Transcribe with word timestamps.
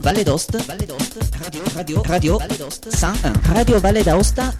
Valle 0.00 0.22
d'Ost, 0.22 0.64
Valle 0.64 0.86
d'Ost, 0.86 1.28
Radio, 1.42 1.62
Radio, 1.74 2.02
Radio, 2.02 2.36
Valle 2.38 2.56
d'Ost, 2.56 2.96
101, 2.96 3.40
Radio 3.52 3.80
Valle 3.80 4.02
d'Aosta 4.02 4.54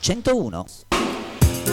101. 0.00 0.66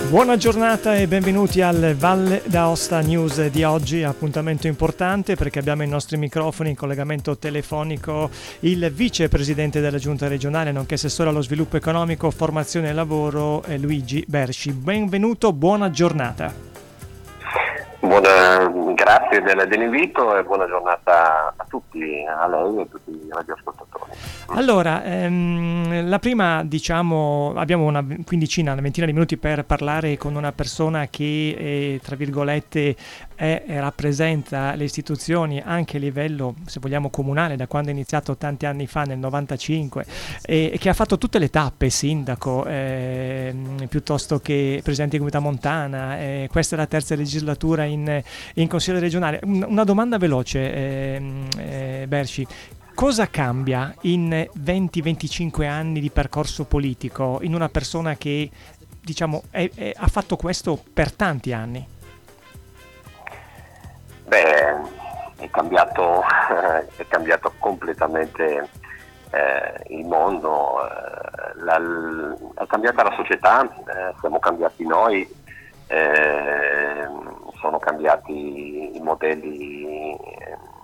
Buona 0.10 0.38
giornata 0.38 0.96
e 0.96 1.06
benvenuti 1.08 1.62
al 1.62 1.96
Valle 1.96 2.44
d'Aosta 2.46 3.02
News 3.02 3.48
di 3.48 3.64
oggi, 3.64 4.04
appuntamento 4.04 4.68
importante 4.68 5.36
perché 5.36 5.60
abbiamo 5.60 5.82
ai 5.82 5.90
nostri 5.90 6.16
microfoni 6.16 6.70
in 6.70 6.76
collegamento 6.76 7.38
telefonico 7.38 8.30
il 8.62 8.90
vicepresidente 8.94 9.82
della 9.82 9.98
giunta 9.98 10.30
regionale 10.30 10.72
nonché 10.72 10.94
assessore 10.94 11.30
allo 11.30 11.42
sviluppo 11.42 11.76
economico, 11.76 12.32
formazione 12.32 12.90
e 12.90 12.94
lavoro 12.94 13.64
Luigi 13.80 14.24
Bersci. 14.26 14.72
Benvenuto, 14.72 15.52
buona 15.52 15.90
giornata. 15.90 16.77
Buona, 18.08 18.72
grazie 18.94 19.42
del, 19.42 19.68
dell'invito 19.68 20.38
e 20.38 20.44
buona 20.44 20.66
giornata 20.66 21.54
a 21.54 21.66
tutti, 21.68 22.24
a 22.26 22.48
lei 22.48 22.78
e 22.78 22.82
a 22.82 22.86
tutti 22.86 23.12
i 23.12 23.28
radioascoltatori. 23.30 24.07
Allora, 24.50 25.04
ehm, 25.04 26.08
la 26.08 26.20
prima, 26.20 26.64
diciamo, 26.64 27.54
abbiamo 27.56 27.86
una 27.86 28.06
quindicina, 28.26 28.72
una 28.72 28.82
ventina 28.82 29.06
di 29.06 29.12
minuti 29.12 29.36
per 29.36 29.66
parlare 29.66 30.18
con 30.18 30.36
una 30.36 30.54
persona 30.54 31.08
che, 31.10 31.50
eh, 31.58 32.00
tra 32.02 32.16
virgolette, 32.16 32.96
è, 33.36 33.64
rappresenta 33.68 34.74
le 34.76 34.86
istituzioni 34.86 35.62
anche 35.64 35.98
a 35.98 36.00
livello, 36.00 36.56
se 36.66 36.80
vogliamo, 36.80 37.10
comunale, 37.10 37.58
da 37.58 37.68
quando 37.68 37.90
è 37.90 37.92
iniziato 37.92 38.38
tanti 38.38 38.66
anni 38.66 38.88
fa, 38.88 39.04
nel 39.04 39.18
95, 39.20 40.06
e, 40.44 40.72
e 40.74 40.78
che 40.78 40.90
ha 40.90 40.94
fatto 40.94 41.18
tutte 41.18 41.40
le 41.40 41.50
tappe, 41.50 41.90
sindaco, 41.90 42.66
eh, 42.66 43.54
piuttosto 43.90 44.40
che 44.40 44.80
presidente 44.82 45.18
di 45.18 45.24
comunità 45.24 45.40
montana, 45.40 46.20
eh, 46.20 46.48
questa 46.50 46.76
è 46.76 46.80
la 46.80 46.88
terza 46.88 47.16
legislatura 47.16 47.84
in, 47.84 48.24
in 48.56 48.68
Consiglio 48.68 49.00
regionale. 49.00 49.40
Una 49.44 49.84
domanda 49.84 50.18
veloce, 50.18 50.74
ehm, 50.74 51.48
eh, 51.58 52.06
Bersci. 52.08 52.48
Cosa 52.98 53.28
cambia 53.28 53.94
in 54.02 54.30
20-25 54.58 55.68
anni 55.68 56.00
di 56.00 56.10
percorso 56.10 56.66
politico 56.66 57.38
in 57.42 57.54
una 57.54 57.70
persona 57.70 58.16
che 58.16 58.50
diciamo, 59.00 59.44
è, 59.52 59.70
è, 59.76 59.94
ha 59.96 60.08
fatto 60.08 60.36
questo 60.36 60.82
per 60.96 61.14
tanti 61.14 61.54
anni? 61.54 61.88
Beh, 64.26 64.82
è 65.38 65.48
cambiato, 65.52 66.24
è 66.98 67.06
cambiato 67.08 67.54
completamente 67.60 68.68
eh, 69.30 69.94
il 69.96 70.04
mondo, 70.04 70.80
eh, 70.84 71.64
la, 71.66 71.80
è 72.56 72.66
cambiata 72.66 73.04
la 73.04 73.14
società, 73.16 73.62
eh, 73.62 74.16
siamo 74.22 74.40
cambiati 74.40 74.84
noi, 74.88 75.22
eh, 75.86 77.08
sono 77.60 77.78
cambiati 77.78 78.98
i 78.98 79.00
modelli 79.04 80.16
eh, 80.16 80.76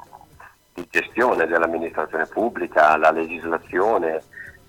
di 0.73 0.88
gestione 0.89 1.45
dell'amministrazione 1.45 2.25
pubblica, 2.25 2.97
la 2.97 3.11
legislazione, 3.11 4.21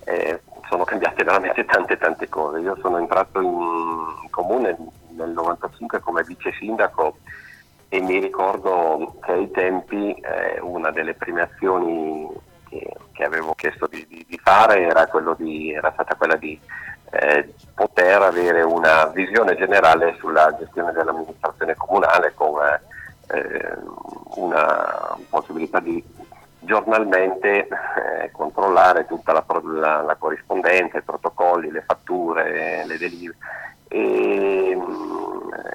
eh, 0.04 0.40
sono 0.68 0.84
cambiate 0.84 1.22
veramente 1.24 1.64
tante 1.64 1.96
tante 1.96 2.28
cose. 2.28 2.60
Io 2.60 2.76
sono 2.80 2.98
entrato 2.98 3.40
in 3.40 4.30
comune 4.30 4.76
nel 5.10 5.30
95 5.30 6.00
come 6.00 6.22
vice 6.24 6.52
sindaco 6.58 7.18
e 7.88 8.00
mi 8.00 8.18
ricordo 8.18 9.16
che 9.22 9.32
ai 9.32 9.50
tempi 9.50 10.12
eh, 10.14 10.58
una 10.60 10.90
delle 10.90 11.14
prime 11.14 11.42
azioni 11.42 12.28
che, 12.68 12.92
che 13.12 13.24
avevo 13.24 13.54
chiesto 13.54 13.86
di, 13.86 14.04
di, 14.08 14.24
di 14.28 14.38
fare 14.42 14.82
era, 14.82 15.08
di, 15.38 15.72
era, 15.72 15.92
stata 15.92 16.16
quella 16.16 16.34
di 16.34 16.58
eh, 17.10 17.54
poter 17.72 18.22
avere 18.22 18.62
una 18.62 19.06
visione 19.06 19.54
generale 19.54 20.16
sulla 20.18 20.52
gestione 20.58 20.90
dell'amministrazione 20.92 21.76
comunale 21.76 22.32
con 22.34 22.58
eh, 23.28 23.76
una 24.36 25.16
possibilità 25.28 25.80
di 25.80 26.02
giornalmente 26.64 27.68
eh, 27.68 28.30
controllare 28.32 29.06
tutta 29.06 29.32
la, 29.32 29.44
la, 29.62 30.02
la, 30.02 30.16
corrispondenza, 30.16 30.98
i 30.98 31.02
protocolli, 31.02 31.70
le 31.70 31.84
fatture, 31.86 32.84
le 32.86 32.98
delivery. 32.98 33.36
E, 33.88 34.78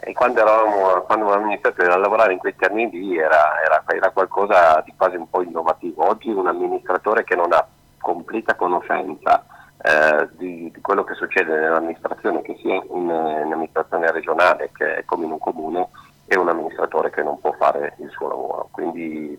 e 0.01 0.13
quando, 0.13 0.41
eravamo, 0.41 1.01
quando 1.01 1.25
avevamo 1.25 1.51
iniziato 1.51 1.81
a 1.83 1.97
lavorare 1.97 2.33
in 2.33 2.39
quei 2.39 2.55
termini 2.55 2.91
lì 2.91 3.17
era, 3.17 3.61
era, 3.63 3.83
era, 3.85 4.09
qualcosa 4.09 4.81
di 4.83 4.93
quasi 4.97 5.15
un 5.15 5.29
po' 5.29 5.41
innovativo. 5.41 6.07
Oggi 6.07 6.29
un 6.29 6.47
amministratore 6.47 7.23
che 7.23 7.35
non 7.35 7.53
ha 7.53 7.65
completa 7.99 8.55
conoscenza 8.55 9.45
eh, 9.81 10.27
di, 10.31 10.71
di, 10.71 10.81
quello 10.81 11.03
che 11.03 11.13
succede 11.13 11.57
nell'amministrazione, 11.59 12.41
che 12.41 12.57
sia 12.61 12.73
in, 12.73 13.03
in 13.03 13.51
amministrazione 13.53 14.11
regionale 14.11 14.71
che 14.73 15.03
come 15.05 15.25
in 15.25 15.31
un 15.31 15.39
comune, 15.39 15.87
è 16.29 16.35
un 16.35 16.47
amministratore 16.47 17.09
che 17.09 17.23
non 17.23 17.39
può 17.39 17.51
fare 17.53 17.95
il 17.97 18.09
suo 18.11 18.27
lavoro. 18.27 18.69
Quindi 18.71 19.37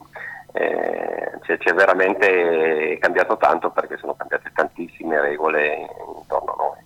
eh, 0.53 1.31
c'è, 1.43 1.57
c'è, 1.57 1.73
veramente 1.73 2.99
cambiato 3.01 3.37
tanto 3.37 3.71
perché 3.71 3.97
sono 3.97 4.15
cambiate 4.15 4.51
tantissime 4.53 5.21
regole 5.21 5.87
intorno 6.19 6.53
a 6.53 6.57
noi. 6.57 6.79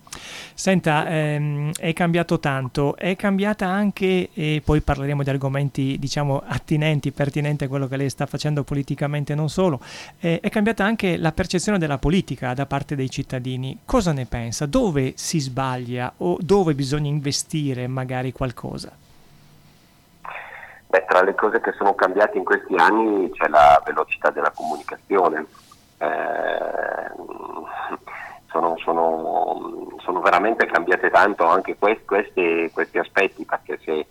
Senta, 0.57 1.09
ehm, 1.09 1.73
è 1.81 1.93
cambiato 1.95 2.39
tanto, 2.39 2.97
è 2.97 3.17
cambiata 3.17 3.67
anche, 3.67 4.29
e 4.33 4.63
poi 4.63 4.83
parleremo 4.83 5.23
di 5.23 5.31
argomenti 5.31 5.99
diciamo 5.99 6.43
attinenti, 6.47 7.11
pertinenti 7.11 7.65
a 7.65 7.69
quello 7.69 7.89
che 7.89 7.97
lei 7.97 8.11
sta 8.11 8.27
facendo 8.27 8.63
politicamente 8.63 9.35
non 9.35 9.49
solo, 9.49 9.81
eh, 10.21 10.39
è 10.41 10.51
cambiata 10.51 10.85
anche 10.85 11.17
la 11.17 11.33
percezione 11.33 11.79
della 11.79 11.99
politica 11.99 12.53
da 12.53 12.67
parte 12.67 12.95
dei 12.95 13.11
cittadini. 13.11 13.81
Cosa 13.87 14.13
ne 14.13 14.27
pensa? 14.27 14.67
Dove 14.67 15.15
si 15.17 15.41
sbaglia 15.41 16.13
o 16.19 16.37
dove 16.41 16.75
bisogna 16.75 17.09
investire 17.09 17.87
magari 17.87 18.31
qualcosa? 18.31 18.93
Beh, 20.95 21.07
tra 21.09 21.23
le 21.23 21.35
cose 21.35 21.61
che 21.61 21.73
sono 21.73 21.97
cambiate 21.97 22.39
in 22.39 22.45
questi 22.45 22.73
anni 22.77 23.29
c'è 23.33 23.49
la 23.49 23.83
velocità 23.85 24.31
della 24.31 24.53
comunicazione. 24.55 25.45
Eh, 25.99 27.11
sono, 28.47 28.77
sono, 28.79 29.89
sono, 29.99 30.21
veramente 30.21 30.67
cambiate 30.67 31.11
tanto 31.11 31.47
anche 31.47 31.77
questi, 31.77 32.05
questi, 32.05 32.71
questi 32.73 32.99
aspetti 32.99 33.45
perché 33.45 33.81
se, 33.83 34.07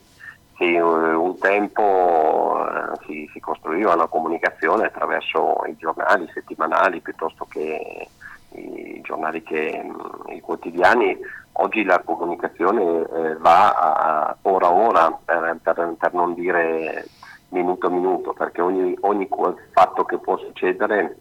se 0.57 0.65
un 0.81 1.39
tempo 1.39 2.67
eh, 2.67 3.05
si, 3.05 3.29
si, 3.31 3.39
costruiva 3.39 3.93
una 3.93 4.07
comunicazione 4.07 4.87
attraverso 4.87 5.63
i 5.67 5.77
giornali 5.77 6.29
settimanali 6.33 6.99
piuttosto 6.99 7.45
che 7.49 8.09
i 8.55 9.01
giornali 9.01 9.43
che 9.43 9.81
mm, 9.83 10.31
i 10.35 10.39
quotidiani, 10.39 11.17
oggi 11.53 11.83
la 11.83 12.01
comunicazione 12.03 12.81
eh, 12.81 13.35
va 13.37 13.73
a, 13.73 14.37
ora 14.43 14.71
ora 14.71 15.11
per, 15.11 15.57
per, 15.61 15.95
per, 15.97 16.13
non 16.13 16.33
dire 16.33 17.05
minuto 17.49 17.87
a 17.87 17.91
minuto 17.91 18.33
perché 18.33 18.61
ogni, 18.61 18.95
ogni 19.01 19.27
fatto 19.71 20.03
che 20.05 20.17
può 20.17 20.37
succedere 20.37 21.17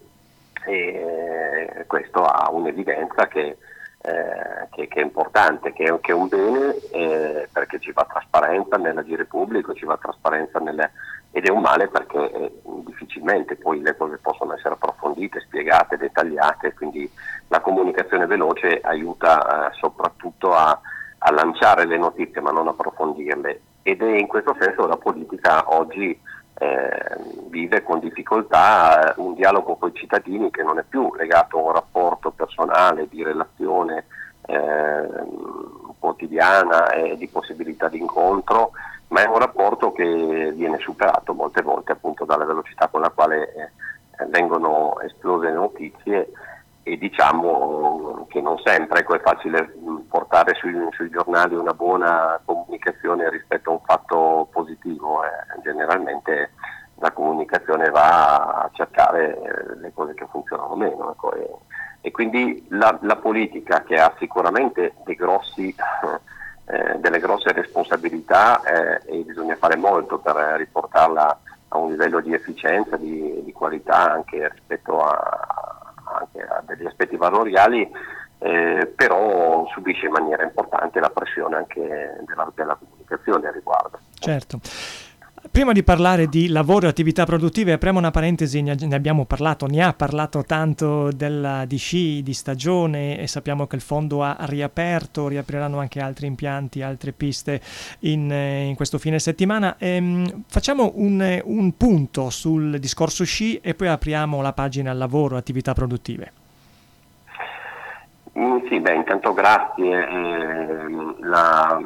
e 0.65 1.85
questo 1.87 2.25
ha 2.25 2.51
un'evidenza 2.51 3.27
che, 3.27 3.59
eh, 4.01 4.69
che, 4.71 4.89
che 4.89 5.01
è 5.01 5.03
importante, 5.03 5.73
che 5.73 5.85
è, 5.85 6.01
che 6.01 6.13
è 6.13 6.15
un 6.15 6.29
bene 6.29 6.77
eh, 6.93 7.49
perché 7.53 7.81
ci 7.81 7.93
va 7.93 8.07
trasparenza 8.09 8.77
nell'agire 8.77 9.25
pubblico, 9.25 9.75
ci 9.75 9.85
va 9.85 9.97
trasparenza 9.97 10.59
nelle, 10.59 10.93
ed 11.33 11.47
è 11.47 11.51
un 11.51 11.63
male 11.63 11.89
perché 11.89 12.31
eh, 12.31 12.53
difficilmente 12.85 13.57
poi 13.57 13.81
le 13.81 13.97
cose 13.97 14.19
possono 14.19 14.53
essere 14.53 14.75
approfondite, 14.75 15.41
spiegate, 15.41 15.97
dettagliate, 15.97 16.75
quindi 16.75 17.11
la 17.49 17.61
comunicazione 17.61 18.27
veloce 18.27 18.81
aiuta 18.83 19.71
eh, 19.71 19.75
soprattutto 19.81 20.55
a, 20.55 20.79
a 21.19 21.31
lanciare 21.33 21.87
le 21.87 21.97
notizie 21.97 22.41
ma 22.43 22.51
non 22.51 22.69
approfondirle. 22.69 23.61
Ed 23.83 24.03
è 24.03 24.17
in 24.17 24.27
questo 24.27 24.55
senso 24.61 24.87
la 24.87 24.97
politica 24.97 25.75
oggi 25.75 26.17
eh, 26.59 27.17
vive 27.49 27.83
con 27.83 27.99
difficoltà 27.99 29.15
eh, 29.15 29.15
un 29.17 29.35
dialogo 29.35 29.77
con 29.77 29.89
i 29.89 29.95
cittadini 29.95 30.51
che 30.51 30.63
non 30.63 30.79
è 30.79 30.85
più 30.87 31.15
legato 31.15 31.59
a 31.59 31.63
un 31.63 31.73
rapporto 31.73 32.31
personale 32.31 33.09
di 33.09 33.23
relazione 33.25 34.05
eh, 34.47 35.09
quotidiana 36.03 36.91
e 36.91 37.17
di 37.17 37.29
possibilità 37.29 37.87
di 37.87 38.01
incontro, 38.01 38.73
ma 39.09 39.23
è 39.23 39.29
un 39.29 39.39
rapporto 39.39 39.93
che 39.93 40.53
viene 40.53 40.79
superato 40.79 41.33
molte 41.33 41.63
volte 41.63 41.93
appunto 41.93 42.25
dalla 42.25 42.45
velocità 42.45 42.89
con 42.89 43.03
la 43.03 43.11
quale 43.11 43.53
eh, 43.55 44.27
vengono 44.27 44.99
esplose 45.01 45.47
le 45.47 45.53
notizie 45.53 46.33
e 46.83 46.99
diciamo 46.99 48.27
che 48.29 48.41
non 48.41 48.59
sempre 48.59 49.01
ecco, 49.01 49.15
è 49.15 49.21
facile 49.21 49.73
portare 50.09 50.55
sui, 50.55 50.75
sui, 50.91 51.09
giornali 51.11 51.55
una 51.55 51.73
buona 51.73 52.41
comunicazione 52.45 53.31
rispetto 53.31 53.71
a 53.71 53.75
un 53.75 53.81
fatto 53.85 54.49
positivo, 54.51 55.23
eh. 55.23 55.61
generalmente 55.63 56.51
la 56.97 57.13
comunicazione 57.13 57.91
va 57.91 58.63
a 58.63 58.71
cercare 58.73 59.39
eh, 59.41 59.77
le 59.79 59.93
cose 59.95 60.15
che 60.15 60.27
funzionano 60.29 60.75
meno 60.75 61.13
ecco, 61.13 61.33
e, 61.35 61.49
e, 62.03 62.11
quindi 62.11 62.67
la, 62.69 62.99
la, 63.03 63.17
politica 63.17 63.83
che 63.83 63.99
ha 63.99 64.13
sicuramente 64.19 64.95
grossi, 65.17 65.75
eh, 66.67 66.99
delle 66.99 67.19
grosse 67.21 67.53
responsabilità 67.53 68.61
eh, 68.63 69.01
e 69.07 69.19
bisogna 69.23 69.57
fare 69.57 69.77
molto 69.77 70.19
per 70.19 70.35
riportarla 70.59 71.41
a 71.69 71.79
un 71.79 71.91
livello 71.91 72.21
di 72.21 72.35
efficienza, 72.35 72.97
di, 72.97 73.43
di 73.43 73.53
qualità 73.53 74.13
anche 74.13 74.51
rispetto 74.51 75.01
a 75.01 75.53
anche 76.13 76.41
a 76.43 76.63
degli 76.67 76.87
aspetti 76.87 77.17
valoriali, 77.17 77.89
eh, 78.39 78.93
però 78.95 79.67
subisce 79.73 80.07
in 80.07 80.13
maniera 80.13 80.43
importante 80.43 81.01
la 81.01 81.11
pressione 81.11 81.57
anche 81.57 81.81
della, 82.27 82.51
della 82.55 82.77
comunicazione 82.77 83.49
a 83.49 83.53
riguardo. 83.53 83.99
Certo. 84.19 84.61
Prima 85.51 85.73
di 85.73 85.83
parlare 85.83 86.29
di 86.29 86.47
lavoro 86.49 86.87
e 86.87 86.89
attività 86.89 87.25
produttive, 87.25 87.73
apriamo 87.73 87.99
una 87.99 88.13
parentesi, 88.13 88.63
ne 88.63 88.77
abbiamo 88.95 89.27
parlato, 89.27 89.67
ne 89.67 89.83
ha 89.83 89.93
parlato 89.93 90.45
tanto 90.45 91.11
della, 91.11 91.65
di 91.67 91.77
sci, 91.77 92.23
di 92.23 92.33
stagione 92.33 93.19
e 93.19 93.27
sappiamo 93.27 93.67
che 93.67 93.75
il 93.77 93.83
fondo 93.83 94.23
ha 94.23 94.37
riaperto, 94.41 95.27
riapriranno 95.27 95.79
anche 95.81 96.01
altri 96.01 96.27
impianti, 96.27 96.81
altre 96.81 97.13
piste 97.13 97.61
in, 98.01 98.31
eh, 98.31 98.67
in 98.67 98.77
questo 98.77 98.99
fine 98.99 99.19
settimana. 99.19 99.77
Ehm, 99.79 100.45
facciamo 100.47 100.93
un, 100.95 101.41
un 101.45 101.77
punto 101.77 102.31
sul 102.31 102.79
discorso 102.79 103.25
sci 103.25 103.59
e 103.59 103.75
poi 103.75 103.89
apriamo 103.89 104.41
la 104.41 104.53
pagina 104.53 104.93
lavoro 104.93 105.35
e 105.35 105.39
attività 105.39 105.75
produttive. 105.75 106.42
Mm, 108.39 108.67
sì, 108.69 108.81
beh, 108.81 108.95
intanto 108.95 109.33
grazie. 109.35 110.09
Eh, 110.09 111.15
la, 111.21 111.79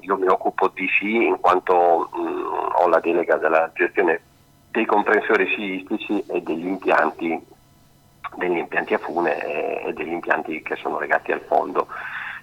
io 0.00 0.16
mi 0.16 0.26
occupo 0.26 0.68
di 0.74 0.86
sci 0.86 1.26
in 1.26 1.38
quanto 1.40 2.08
mh, 2.12 2.20
mm, 2.20 2.44
ho 2.74 2.88
la 2.88 3.00
delega 3.00 3.36
della 3.36 3.70
gestione 3.74 4.20
dei 4.70 4.86
comprensori 4.86 5.46
sciistici 5.46 6.24
e 6.26 6.40
degli 6.42 6.66
impianti, 6.66 7.40
degli 8.36 8.56
impianti 8.56 8.94
a 8.94 8.98
fune 8.98 9.38
e 9.84 9.92
degli 9.92 10.12
impianti 10.12 10.62
che 10.62 10.76
sono 10.76 10.98
legati 10.98 11.30
al 11.30 11.42
fondo. 11.42 11.86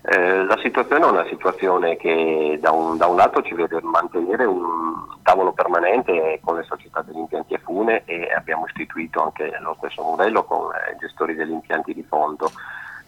Eh, 0.01 0.43
la 0.45 0.57
situazione 0.61 1.05
è 1.05 1.09
una 1.09 1.25
situazione 1.25 1.97
che 1.97 2.57
da 2.61 2.71
un, 2.71 2.95
da 2.95 3.07
un, 3.07 3.17
lato 3.17 3.41
ci 3.41 3.53
vede 3.53 3.81
mantenere 3.81 4.45
un 4.45 5.17
tavolo 5.23 5.51
permanente 5.51 6.39
con 6.41 6.55
le 6.55 6.63
società 6.63 7.01
degli 7.01 7.17
impianti 7.17 7.53
a 7.55 7.59
fune 7.61 8.03
e 8.05 8.31
abbiamo 8.31 8.65
istituito 8.65 9.21
anche 9.21 9.51
lo 9.59 9.75
stesso 9.79 10.01
modello 10.01 10.45
con 10.45 10.71
eh, 10.73 10.93
i 10.93 10.97
gestori 10.99 11.35
degli 11.35 11.51
impianti 11.51 11.93
di 11.93 12.03
fondo. 12.03 12.49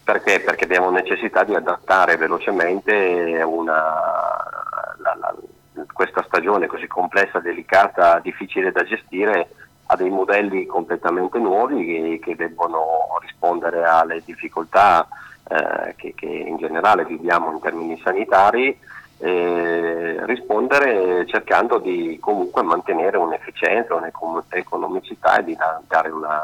Perché? 0.04 0.40
Perché 0.40 0.64
abbiamo 0.64 0.90
necessità 0.90 1.44
di 1.44 1.54
adattare 1.54 2.16
velocemente 2.16 3.40
una, 3.44 3.74
la, 4.98 5.16
la, 5.18 5.34
questa 5.92 6.24
stagione 6.24 6.66
così 6.66 6.88
complessa, 6.88 7.38
delicata, 7.38 8.18
difficile 8.18 8.72
da 8.72 8.82
gestire 8.82 9.48
a 9.86 9.96
dei 9.96 10.10
modelli 10.10 10.66
completamente 10.66 11.38
nuovi 11.38 11.84
che, 11.84 12.18
che 12.20 12.36
debbono 12.36 12.80
rispondere 13.20 13.84
alle 13.84 14.22
difficoltà 14.24 15.06
eh, 15.48 15.94
che, 15.96 16.14
che, 16.16 16.26
in 16.26 16.56
generale 16.56 17.04
viviamo 17.04 17.52
in 17.52 17.60
termini 17.60 18.00
sanitari, 18.02 18.76
eh, 19.18 20.24
rispondere 20.24 21.26
cercando 21.26 21.78
di 21.78 22.18
comunque 22.20 22.62
mantenere 22.62 23.18
un'efficienza, 23.18 23.94
un'economicità 23.94 25.38
e 25.38 25.44
di 25.44 25.56
dare 25.86 26.08
una, 26.08 26.40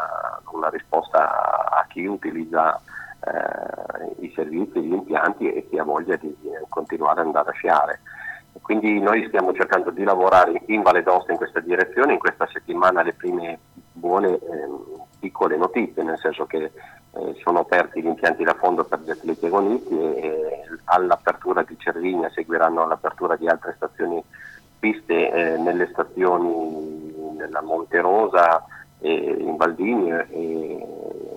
una 0.52 0.68
risposta 0.68 1.70
a 1.70 1.84
chi 1.88 2.04
utilizza 2.04 2.80
eh, 3.20 4.24
i 4.24 4.32
servizi, 4.34 4.80
gli 4.80 4.92
impianti 4.92 5.52
e 5.52 5.66
chi 5.68 5.78
ha 5.78 5.84
voglia 5.84 6.16
di 6.16 6.34
continuare 6.68 7.20
ad 7.20 7.26
andare 7.26 7.50
a 7.50 7.52
sciare. 7.52 8.00
Quindi 8.62 9.00
noi 9.00 9.24
stiamo 9.28 9.52
cercando 9.52 9.90
di 9.90 10.04
lavorare 10.04 10.62
in 10.66 10.82
Valle 10.82 11.02
d'Osta 11.02 11.32
in 11.32 11.38
questa 11.38 11.60
direzione, 11.60 12.14
in 12.14 12.18
questa 12.18 12.46
settimana 12.46 13.02
le 13.02 13.14
prime 13.14 13.58
buone 13.92 14.34
eh, 14.34 14.40
piccole 15.18 15.56
notizie, 15.56 16.02
nel 16.02 16.18
senso 16.18 16.46
che 16.46 16.64
eh, 16.64 17.34
sono 17.42 17.60
aperti 17.60 18.02
gli 18.02 18.06
impianti 18.06 18.44
da 18.44 18.54
fondo 18.54 18.84
per 18.84 19.00
gli 19.00 19.10
atleti 19.10 19.46
agonisti 19.46 19.98
e, 19.98 20.06
e 20.20 20.64
all'apertura 20.84 21.62
di 21.62 21.76
Cervigna 21.78 22.30
seguiranno 22.30 22.86
l'apertura 22.86 23.36
di 23.36 23.48
altre 23.48 23.74
stazioni 23.76 24.22
piste 24.78 25.30
eh, 25.30 25.58
nelle 25.58 25.88
stazioni 25.90 27.34
nella 27.36 27.62
Monte 27.62 28.00
Rosa, 28.00 28.64
in 29.00 29.54
Valdini 29.56 30.10
e 30.10 31.27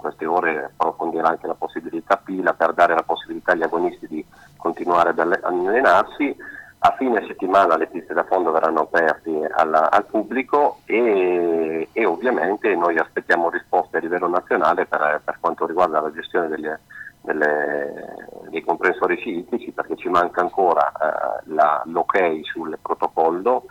queste 0.00 0.26
ore 0.26 0.64
approfondirà 0.64 1.28
anche 1.28 1.46
la 1.46 1.54
possibilità 1.54 2.16
Pila 2.16 2.54
per 2.54 2.72
dare 2.72 2.94
la 2.94 3.02
possibilità 3.02 3.52
agli 3.52 3.62
agonisti 3.62 4.08
di 4.08 4.24
continuare 4.56 5.10
ad 5.10 5.18
allenarsi. 5.18 6.34
A 6.82 6.94
fine 6.96 7.24
settimana 7.26 7.76
le 7.76 7.88
piste 7.88 8.14
da 8.14 8.24
fondo 8.24 8.50
verranno 8.52 8.80
aperte 8.80 9.50
alla, 9.52 9.90
al 9.90 10.06
pubblico 10.06 10.78
e, 10.86 11.88
e, 11.92 12.04
ovviamente 12.06 12.74
noi 12.74 12.96
aspettiamo 12.96 13.50
risposte 13.50 13.98
a 13.98 14.00
livello 14.00 14.28
nazionale 14.28 14.86
per, 14.86 15.20
per 15.22 15.36
quanto 15.40 15.66
riguarda 15.66 16.00
la 16.00 16.10
gestione 16.10 16.48
delle, 16.48 16.80
delle, 17.20 18.16
dei 18.48 18.62
comprensori 18.62 19.18
sciitici 19.18 19.72
perché 19.72 19.96
ci 19.96 20.08
manca 20.08 20.40
ancora 20.40 20.90
eh, 20.90 21.52
l'ok 21.84 22.40
sul 22.44 22.78
protocollo 22.80 23.64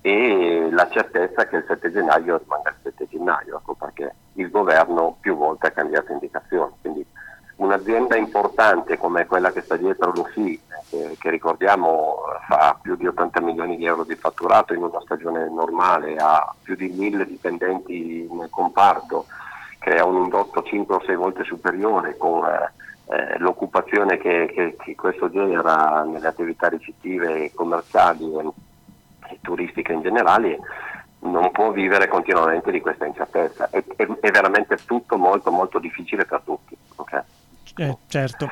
e 0.00 0.68
la 0.70 0.88
certezza 0.90 1.46
che 1.46 1.56
il 1.56 1.64
7 1.68 1.92
gennaio 1.92 2.38
rimanga 2.38 2.70
il 2.70 2.76
7 2.82 3.06
gennaio, 3.08 3.58
ecco 3.58 3.74
perché 3.74 4.12
il 4.36 4.50
governo 4.50 5.16
più 5.20 5.36
volte 5.36 5.68
ha 5.68 5.70
cambiato 5.70 6.12
indicazioni. 6.12 6.72
Quindi 6.80 7.06
un'azienda 7.56 8.16
importante 8.16 8.98
come 8.98 9.26
quella 9.26 9.52
che 9.52 9.62
sta 9.62 9.76
dietro 9.76 10.12
l'UFI, 10.12 10.60
che, 10.90 11.16
che 11.18 11.30
ricordiamo 11.30 12.18
fa 12.46 12.78
più 12.80 12.96
di 12.96 13.06
80 13.06 13.40
milioni 13.40 13.76
di 13.76 13.86
euro 13.86 14.04
di 14.04 14.14
fatturato 14.14 14.74
in 14.74 14.82
una 14.82 15.00
stagione 15.00 15.48
normale, 15.48 16.16
ha 16.16 16.54
più 16.62 16.74
di 16.76 16.88
mille 16.88 17.26
dipendenti 17.26 18.28
nel 18.30 18.50
comparto, 18.50 19.26
che 19.78 19.98
ha 19.98 20.04
un 20.04 20.22
indotto 20.24 20.62
5 20.62 20.94
o 20.94 21.02
6 21.04 21.16
volte 21.16 21.44
superiore 21.44 22.16
con 22.16 22.44
eh, 22.44 23.38
l'occupazione 23.38 24.18
che, 24.18 24.50
che, 24.52 24.76
che, 24.76 24.94
questo 24.94 25.30
genera 25.30 26.02
nelle 26.02 26.26
attività 26.26 26.68
ricettive 26.68 27.44
e 27.44 27.52
commerciali 27.54 28.32
e 29.28 29.38
turistica 29.40 29.92
in 29.92 30.02
generale 30.02 30.58
non 31.30 31.50
può 31.50 31.70
vivere 31.72 32.08
continuamente 32.08 32.70
di 32.70 32.80
questa 32.80 33.06
incertezza. 33.06 33.68
È, 33.70 33.82
è, 33.96 34.06
è 34.20 34.30
veramente 34.30 34.76
tutto 34.84 35.16
molto 35.16 35.50
molto 35.50 35.78
difficile 35.78 36.24
per 36.24 36.40
tutti. 36.44 36.76
Okay? 36.96 37.22
Eh, 37.76 37.96
certo. 38.06 38.50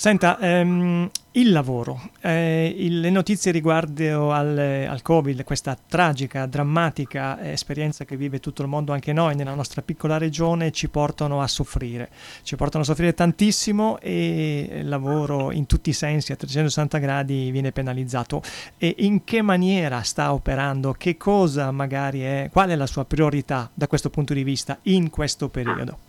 Senta, 0.00 0.38
ehm, 0.38 1.10
il 1.32 1.52
lavoro, 1.52 2.00
eh, 2.22 2.74
il, 2.74 3.00
le 3.00 3.10
notizie 3.10 3.52
riguardo 3.52 4.32
al, 4.32 4.56
al, 4.56 5.02
Covid, 5.02 5.44
questa 5.44 5.76
tragica, 5.76 6.46
drammatica 6.46 7.52
esperienza 7.52 8.06
che 8.06 8.16
vive 8.16 8.40
tutto 8.40 8.62
il 8.62 8.68
mondo, 8.68 8.94
anche 8.94 9.12
noi 9.12 9.34
nella 9.34 9.52
nostra 9.52 9.82
piccola 9.82 10.16
regione, 10.16 10.70
ci 10.70 10.88
portano 10.88 11.42
a 11.42 11.46
soffrire. 11.46 12.08
Ci 12.42 12.56
portano 12.56 12.82
a 12.82 12.86
soffrire 12.86 13.12
tantissimo 13.12 13.98
e 14.00 14.70
il 14.72 14.88
lavoro 14.88 15.52
in 15.52 15.66
tutti 15.66 15.90
i 15.90 15.92
sensi 15.92 16.32
a 16.32 16.36
360 16.36 16.96
gradi 16.96 17.50
viene 17.50 17.70
penalizzato. 17.70 18.40
E 18.78 18.94
in 19.00 19.22
che 19.24 19.42
maniera 19.42 20.00
sta 20.00 20.32
operando? 20.32 20.92
Che 20.92 21.18
cosa 21.18 21.70
magari 21.72 22.22
è? 22.22 22.48
Qual 22.50 22.70
è 22.70 22.74
la 22.74 22.86
sua 22.86 23.04
priorità 23.04 23.70
da 23.74 23.86
questo 23.86 24.08
punto 24.08 24.32
di 24.32 24.44
vista 24.44 24.78
in 24.84 25.10
questo 25.10 25.50
periodo? 25.50 26.08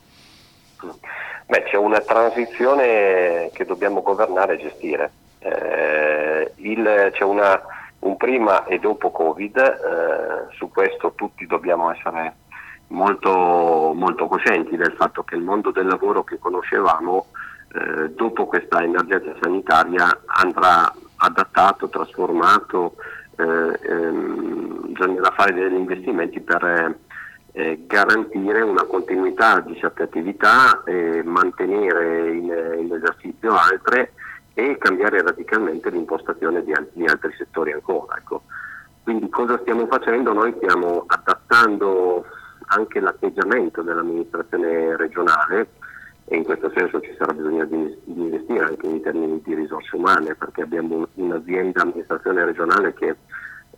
Beh, 1.51 1.63
c'è 1.63 1.75
una 1.75 2.00
transizione 2.00 3.50
che 3.51 3.65
dobbiamo 3.65 4.01
governare 4.01 4.53
e 4.53 4.57
gestire. 4.59 5.12
Eh, 5.39 6.53
il, 6.56 7.09
c'è 7.12 7.25
una, 7.25 7.62
un 8.00 8.15
prima 8.15 8.63
e 8.63 8.80
dopo 8.80 9.12
Covid, 9.12 9.57
eh, 9.57 10.56
su 10.56 10.69
questo 10.69 11.12
tutti 11.13 11.45
dobbiamo 11.45 11.92
essere 11.92 12.36
molto, 12.88 13.92
molto 13.94 14.27
coscienti 14.27 14.77
del 14.77 14.94
fatto 14.94 15.24
che 15.24 15.36
il 15.36 15.44
mondo 15.44 15.71
del 15.71 15.87
lavoro 15.87 16.23
che 16.23 16.40
conoscevamo 16.40 17.26
eh, 17.73 18.11
dopo 18.11 18.45
questa 18.45 18.81
emergenza 18.81 19.35
sanitaria 19.42 20.21
andrà 20.28 20.90
adattato, 21.18 21.90
trasformato, 21.90 22.95
eh, 23.35 23.78
ehm, 23.90 24.94
bisognerà 24.94 25.31
fare 25.31 25.52
degli 25.52 25.73
investimenti 25.73 26.40
per 26.40 26.95
eh, 27.54 27.84
garantire 27.86 28.62
una 28.62 28.84
continuità 28.84 29.60
di 29.60 29.78
certe 29.78 30.04
attività, 30.04 30.84
eh, 30.86 31.22
mantenere 31.24 32.31
in, 32.31 32.78
in, 32.80 32.94
esercizio 32.94 33.56
altre 33.56 34.14
e 34.54 34.78
cambiare 34.78 35.22
radicalmente 35.22 35.90
l'impostazione 35.90 36.64
di, 36.64 36.74
di 36.94 37.06
altri 37.06 37.34
settori 37.38 37.72
ancora. 37.72 38.18
Ecco. 38.18 38.44
Quindi 39.04 39.30
cosa 39.30 39.58
stiamo 39.62 39.88
facendo? 39.88 40.31
Noi 40.31 40.54
stiamo 40.58 41.04
adattando 41.08 42.26
anche 42.68 43.00
l'atteggiamento 43.00 43.81
dell'amministrazione 43.81 44.96
regionale 44.96 45.68
e 46.26 46.38
in 46.38 46.44
questo 46.44 46.72
senso 46.74 47.02
ci 47.02 47.14
sarà 47.18 47.34
bisogno 47.34 47.66
di, 47.66 47.98
di 48.06 48.22
investire 48.22 48.64
anche 48.64 48.88
in 48.88 49.02
termini 49.02 49.42
di 49.44 49.54
risorse 49.54 49.96
umane 49.96 50.36
perché 50.36 50.62
abbiamo 50.62 51.06
un'azienda 51.16 51.81
amministrazione 51.81 52.46
regionale 52.46 52.94
che 52.94 53.16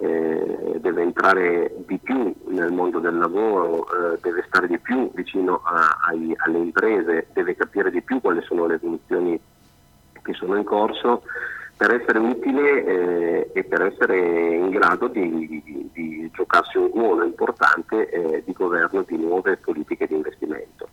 eh, 0.03 0.79
deve 0.79 1.01
entrare 1.01 1.73
di 1.87 1.97
più 1.97 2.33
nel 2.47 2.71
mondo 2.71 2.99
del 2.99 3.17
lavoro, 3.17 3.85
eh, 3.85 4.19
deve 4.21 4.43
stare 4.47 4.67
di 4.67 4.77
più 4.77 5.09
vicino 5.13 5.61
a, 5.63 5.97
ai, 6.07 6.35
alle 6.45 6.57
imprese, 6.57 7.27
deve 7.33 7.55
capire 7.55 7.89
di 7.89 8.01
più 8.01 8.19
quali 8.19 8.41
sono 8.43 8.65
le 8.65 8.75
evoluzioni 8.75 9.39
che 10.21 10.33
sono 10.33 10.57
in 10.57 10.63
corso 10.63 11.23
per 11.75 11.93
essere 11.93 12.19
utile 12.19 12.83
eh, 12.85 13.49
e 13.53 13.63
per 13.63 13.81
essere 13.81 14.17
in 14.55 14.69
grado 14.69 15.07
di, 15.07 15.61
di, 15.63 15.89
di 15.91 16.29
giocarsi 16.33 16.77
un 16.77 16.91
ruolo 16.93 17.23
importante 17.23 18.09
eh, 18.09 18.43
di 18.45 18.53
governo 18.53 19.03
di 19.03 19.17
nuove 19.17 19.57
politiche 19.57 20.05
di 20.07 20.15
investimento. 20.15 20.89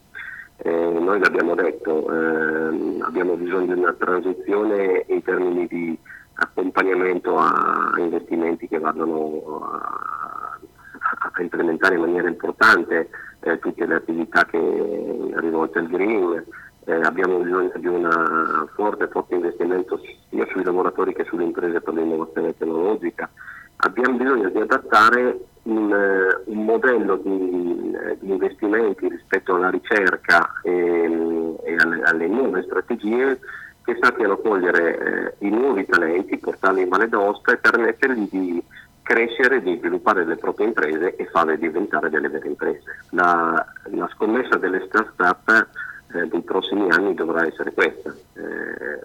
Eh, 0.63 0.71
noi 0.71 1.19
l'abbiamo 1.19 1.55
detto, 1.55 2.13
ehm, 2.13 3.03
abbiamo 3.03 3.35
bisogno 3.35 3.75
di 3.75 3.81
una 3.81 3.95
transizione 3.95 5.05
in 5.09 5.23
termini 5.23 5.67
di 5.67 5.99
accompagnamento 6.35 7.37
a 7.37 7.95
investimenti 7.99 8.69
che 8.69 8.79
vadano 8.79 9.61
a, 9.63 10.59
a 11.33 11.43
implementare 11.43 11.95
in 11.95 12.01
maniera 12.01 12.29
importante 12.29 13.11
eh, 13.41 13.59
tutte 13.59 13.87
le 13.87 13.95
attività 13.95 14.45
che 14.45 14.59
rivolte 15.35 15.79
al 15.79 15.89
green. 15.89 16.45
Eh, 16.85 16.95
abbiamo 17.03 17.39
bisogno 17.39 17.73
di 17.77 17.87
un 17.87 18.69
forte, 18.75 19.07
forte 19.09 19.35
investimento 19.35 20.01
sia 20.31 20.47
sui 20.47 20.65
lavoratori 20.65 21.15
che 21.15 21.25
sulle 21.25 21.45
imprese 21.45 21.81
per 21.81 21.95
l'innovazione 21.95 22.57
tecnologica 22.57 23.29
abbiamo 23.81 24.17
bisogno 24.17 24.49
di 24.49 24.59
adattare 24.59 25.39
un, 25.63 25.93
uh, 25.93 26.51
un 26.51 26.65
modello 26.65 27.17
di, 27.17 27.97
di, 28.21 28.31
investimenti 28.31 29.09
rispetto 29.09 29.55
alla 29.55 29.71
ricerca 29.71 30.53
e, 30.63 30.73
e 30.73 31.77
alle, 31.77 32.03
alle, 32.03 32.27
nuove 32.27 32.63
strategie 32.63 33.39
che 33.85 33.97
sappiano 34.01 34.39
cogliere 34.39 35.35
uh, 35.41 35.45
i 35.45 35.51
nuovi 35.51 35.87
talenti, 35.87 36.39
portarli 36.39 36.83
in 36.83 36.89
Valle 36.89 37.09
d'Aosta 37.09 37.53
e 37.53 37.57
permettergli 37.59 38.29
di 38.31 38.63
crescere, 39.03 39.61
di 39.63 39.77
sviluppare 39.79 40.25
le 40.25 40.37
proprie 40.37 40.69
imprese 40.69 41.17
e 41.17 41.27
farle 41.27 41.59
diventare 41.59 42.11
delle 42.11 42.29
vere 42.29 42.47
imprese. 42.47 42.99
La, 43.11 43.67
la 43.91 44.09
scommessa 44.15 44.57
delle 44.57 44.85
start-up 44.87 45.69
eh, 46.13 46.27
dei 46.29 46.43
prossimi 46.43 46.91
anni 46.91 47.15
dovrà 47.15 47.45
essere 47.45 47.73
questa. 47.73 48.15
Eh, 48.35 49.01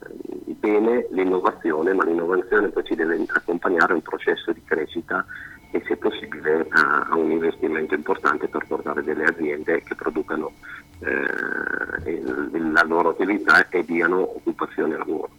bene 0.59 1.07
l'innovazione, 1.11 1.93
ma 1.93 2.03
l'innovazione 2.03 2.69
poi 2.69 2.83
ci 2.83 2.95
deve 2.95 3.23
accompagnare 3.27 3.93
a 3.93 3.95
un 3.95 4.01
processo 4.01 4.51
di 4.51 4.61
crescita 4.63 5.25
e 5.71 5.81
se 5.87 5.97
possibile 5.97 6.67
a, 6.69 7.07
a 7.09 7.15
un 7.15 7.31
investimento 7.31 7.95
importante 7.95 8.47
per 8.47 8.65
portare 8.67 9.03
delle 9.03 9.25
aziende 9.25 9.81
che 9.81 9.95
producano 9.95 10.53
eh, 10.99 12.71
la 12.71 12.83
loro 12.83 13.09
attività 13.09 13.67
e 13.69 13.83
diano 13.85 14.35
occupazione 14.35 14.95
e 14.95 14.97
lavoro. 14.97 15.29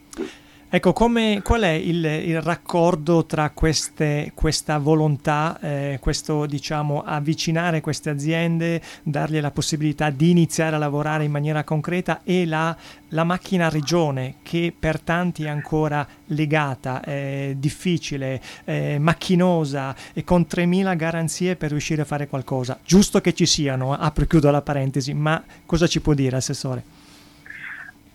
Ecco, 0.68 0.92
come, 0.92 1.42
qual 1.44 1.62
è 1.62 1.70
il, 1.70 2.04
il 2.04 2.42
raccordo 2.42 3.24
tra 3.24 3.50
queste, 3.50 4.32
questa 4.34 4.78
volontà, 4.78 5.56
eh, 5.60 5.98
questo 6.00 6.44
diciamo 6.44 7.04
avvicinare 7.04 7.80
queste 7.80 8.10
aziende, 8.10 8.82
dargli 9.04 9.38
la 9.38 9.52
possibilità 9.52 10.10
di 10.10 10.30
iniziare 10.30 10.74
a 10.74 10.80
lavorare 10.80 11.22
in 11.22 11.30
maniera 11.30 11.62
concreta 11.62 12.22
e 12.24 12.46
la, 12.46 12.76
la 13.10 13.22
macchina 13.22 13.68
regione 13.68 14.38
che 14.42 14.74
per 14.76 15.00
tanti 15.00 15.44
è 15.44 15.48
ancora 15.48 16.04
legata, 16.26 17.00
eh, 17.04 17.54
difficile, 17.56 18.42
eh, 18.64 18.98
macchinosa 18.98 19.94
e 20.12 20.24
con 20.24 20.46
3.000 20.50 20.96
garanzie 20.96 21.54
per 21.54 21.70
riuscire 21.70 22.02
a 22.02 22.06
fare 22.06 22.26
qualcosa? 22.26 22.76
Giusto 22.84 23.20
che 23.20 23.34
ci 23.34 23.46
siano, 23.46 23.94
apro 23.94 24.24
e 24.24 24.26
chiudo 24.26 24.50
la 24.50 24.62
parentesi, 24.62 25.14
ma 25.14 25.40
cosa 25.64 25.86
ci 25.86 26.00
può 26.00 26.12
dire 26.12 26.36
Assessore? 26.36 26.95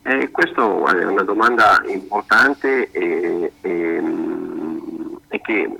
Eh, 0.03 0.31
questa 0.31 0.62
è 0.63 1.03
una 1.05 1.22
domanda 1.22 1.79
importante 1.86 2.89
e, 2.89 3.51
e, 3.62 4.03
e, 5.27 5.41
che, 5.41 5.77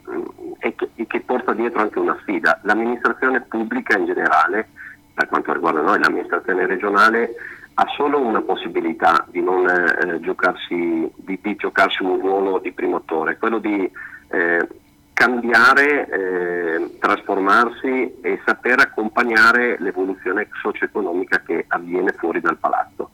e, 0.60 1.08
che, 1.08 1.20
porta 1.22 1.54
dietro 1.54 1.82
anche 1.82 1.98
una 1.98 2.18
sfida. 2.22 2.60
L'amministrazione 2.64 3.42
pubblica 3.42 3.98
in 3.98 4.06
generale, 4.06 4.68
per 5.14 5.28
quanto 5.28 5.54
riguarda 5.54 5.82
noi, 5.82 6.00
l'amministrazione 6.00 6.68
regionale 6.68 7.34
ha 7.74 7.86
solo 7.96 8.20
una 8.20 8.42
possibilità 8.42 9.26
di, 9.30 9.42
non, 9.42 9.68
eh, 9.68 10.20
giocarsi, 10.20 11.12
di, 11.16 11.40
di, 11.42 11.56
giocarsi, 11.56 12.04
un 12.04 12.20
ruolo 12.20 12.60
di 12.60 12.72
primotore, 12.74 13.38
quello 13.40 13.58
di 13.58 13.92
eh, 14.30 14.68
cambiare, 15.14 16.08
eh, 16.10 16.98
trasformarsi 17.00 18.20
e 18.22 18.40
saper 18.46 18.82
accompagnare 18.82 19.78
l'evoluzione 19.80 20.48
socio-economica 20.62 21.42
che 21.44 21.66
avviene 21.68 22.12
fuori 22.12 22.40
dal 22.40 22.58
palazzo. 22.58 23.10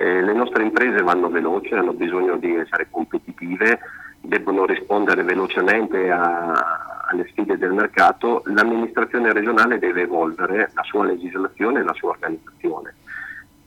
Eh, 0.00 0.22
le 0.22 0.32
nostre 0.32 0.62
imprese 0.62 1.02
vanno 1.02 1.28
veloci, 1.28 1.74
hanno 1.74 1.92
bisogno 1.92 2.36
di 2.36 2.54
essere 2.54 2.86
competitive, 2.88 3.80
debbono 4.20 4.64
rispondere 4.64 5.24
velocemente 5.24 6.08
a, 6.08 7.02
alle 7.08 7.26
sfide 7.30 7.58
del 7.58 7.72
mercato, 7.72 8.42
l'amministrazione 8.44 9.32
regionale 9.32 9.80
deve 9.80 10.02
evolvere 10.02 10.70
la 10.72 10.84
sua 10.84 11.04
legislazione 11.04 11.80
e 11.80 11.82
la 11.82 11.94
sua 11.94 12.10
organizzazione. 12.10 12.94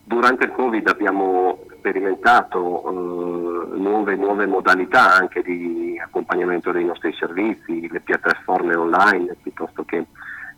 Durante 0.05 0.45
il 0.45 0.51
Covid 0.53 0.87
abbiamo 0.87 1.65
sperimentato 1.79 2.79
eh, 2.79 3.77
nuove, 3.77 4.15
nuove, 4.15 4.45
modalità 4.45 5.13
anche 5.13 5.41
di 5.41 5.99
accompagnamento 6.01 6.71
dei 6.71 6.85
nostri 6.85 7.13
servizi, 7.19 7.89
le 7.89 7.99
piattaforme 7.99 8.73
online 8.73 9.35
piuttosto 9.41 9.83
che 9.83 10.05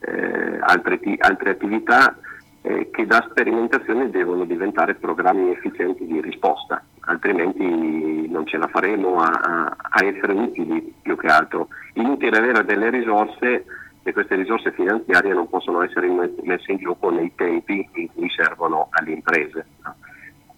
eh, 0.02 0.60
altre, 0.60 1.00
altre 1.18 1.50
attività 1.50 2.16
eh, 2.64 2.90
che 2.92 3.06
da 3.06 3.26
sperimentazione 3.30 4.10
devono 4.10 4.46
diventare 4.46 4.96
programmi 4.96 5.52
efficienti 5.52 6.06
di 6.06 6.22
risposta, 6.22 6.82
altrimenti 7.02 8.30
non 8.30 8.48
ce 8.48 8.58
la 8.58 8.68
faremo 8.68 9.20
a, 9.20 9.76
a, 9.78 10.06
essere 10.06 10.32
utili 10.32 10.94
più 11.02 11.18
che 11.18 11.28
altro. 11.28 11.68
Inutile 11.96 12.38
avere 12.38 12.64
delle 12.64 12.90
risorse 12.90 13.66
e 14.02 14.14
queste 14.14 14.36
risorse 14.36 14.72
finanziarie 14.72 15.34
non 15.34 15.50
possono 15.50 15.82
essere 15.82 16.08
messe 16.08 16.72
in 16.72 16.78
gioco 16.78 17.10
nei 17.10 17.34
tempi 17.36 17.88
in 17.94 18.08
cui 18.14 18.30
servono 18.30 18.88
alle 18.92 19.12
imprese. 19.12 19.66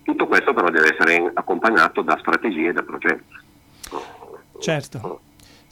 Tutto 0.03 0.27
questo 0.27 0.53
però 0.53 0.69
deve 0.69 0.95
essere 0.95 1.31
accompagnato 1.33 2.03
da 2.03 2.17
strategie 2.19 2.69
e 2.69 2.74
da 2.74 2.83
progetti. 2.83 3.33
Certo. 4.59 5.21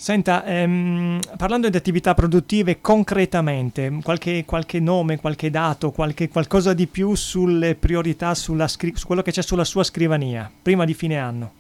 Senta, 0.04 0.44
ehm, 0.44 1.22
parlando 1.38 1.70
di 1.70 1.78
attività 1.78 2.14
produttive 2.14 2.82
concretamente, 2.82 4.00
qualche, 4.04 4.44
qualche 4.46 4.82
nome, 4.82 5.18
qualche 5.18 5.50
dato, 5.50 5.92
qualche, 5.92 6.28
qualcosa 6.28 6.74
di 6.74 6.88
più 6.88 7.16
sulle 7.16 7.76
priorità, 7.76 8.34
scri- 8.68 8.98
su 8.98 9.08
quello 9.08 9.22
che 9.22 9.32
c'è 9.32 9.42
sulla 9.42 9.64
sua 9.64 9.86
scrivania, 9.86 10.52
prima 10.62 10.84
di 10.84 10.94
fine 10.94 11.18
anno? 11.18 11.52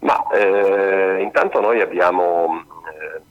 Ma 0.00 0.20
eh, 0.34 1.22
intanto 1.22 1.60
noi 1.60 1.80
abbiamo, 1.80 2.64
eh, 2.90 3.22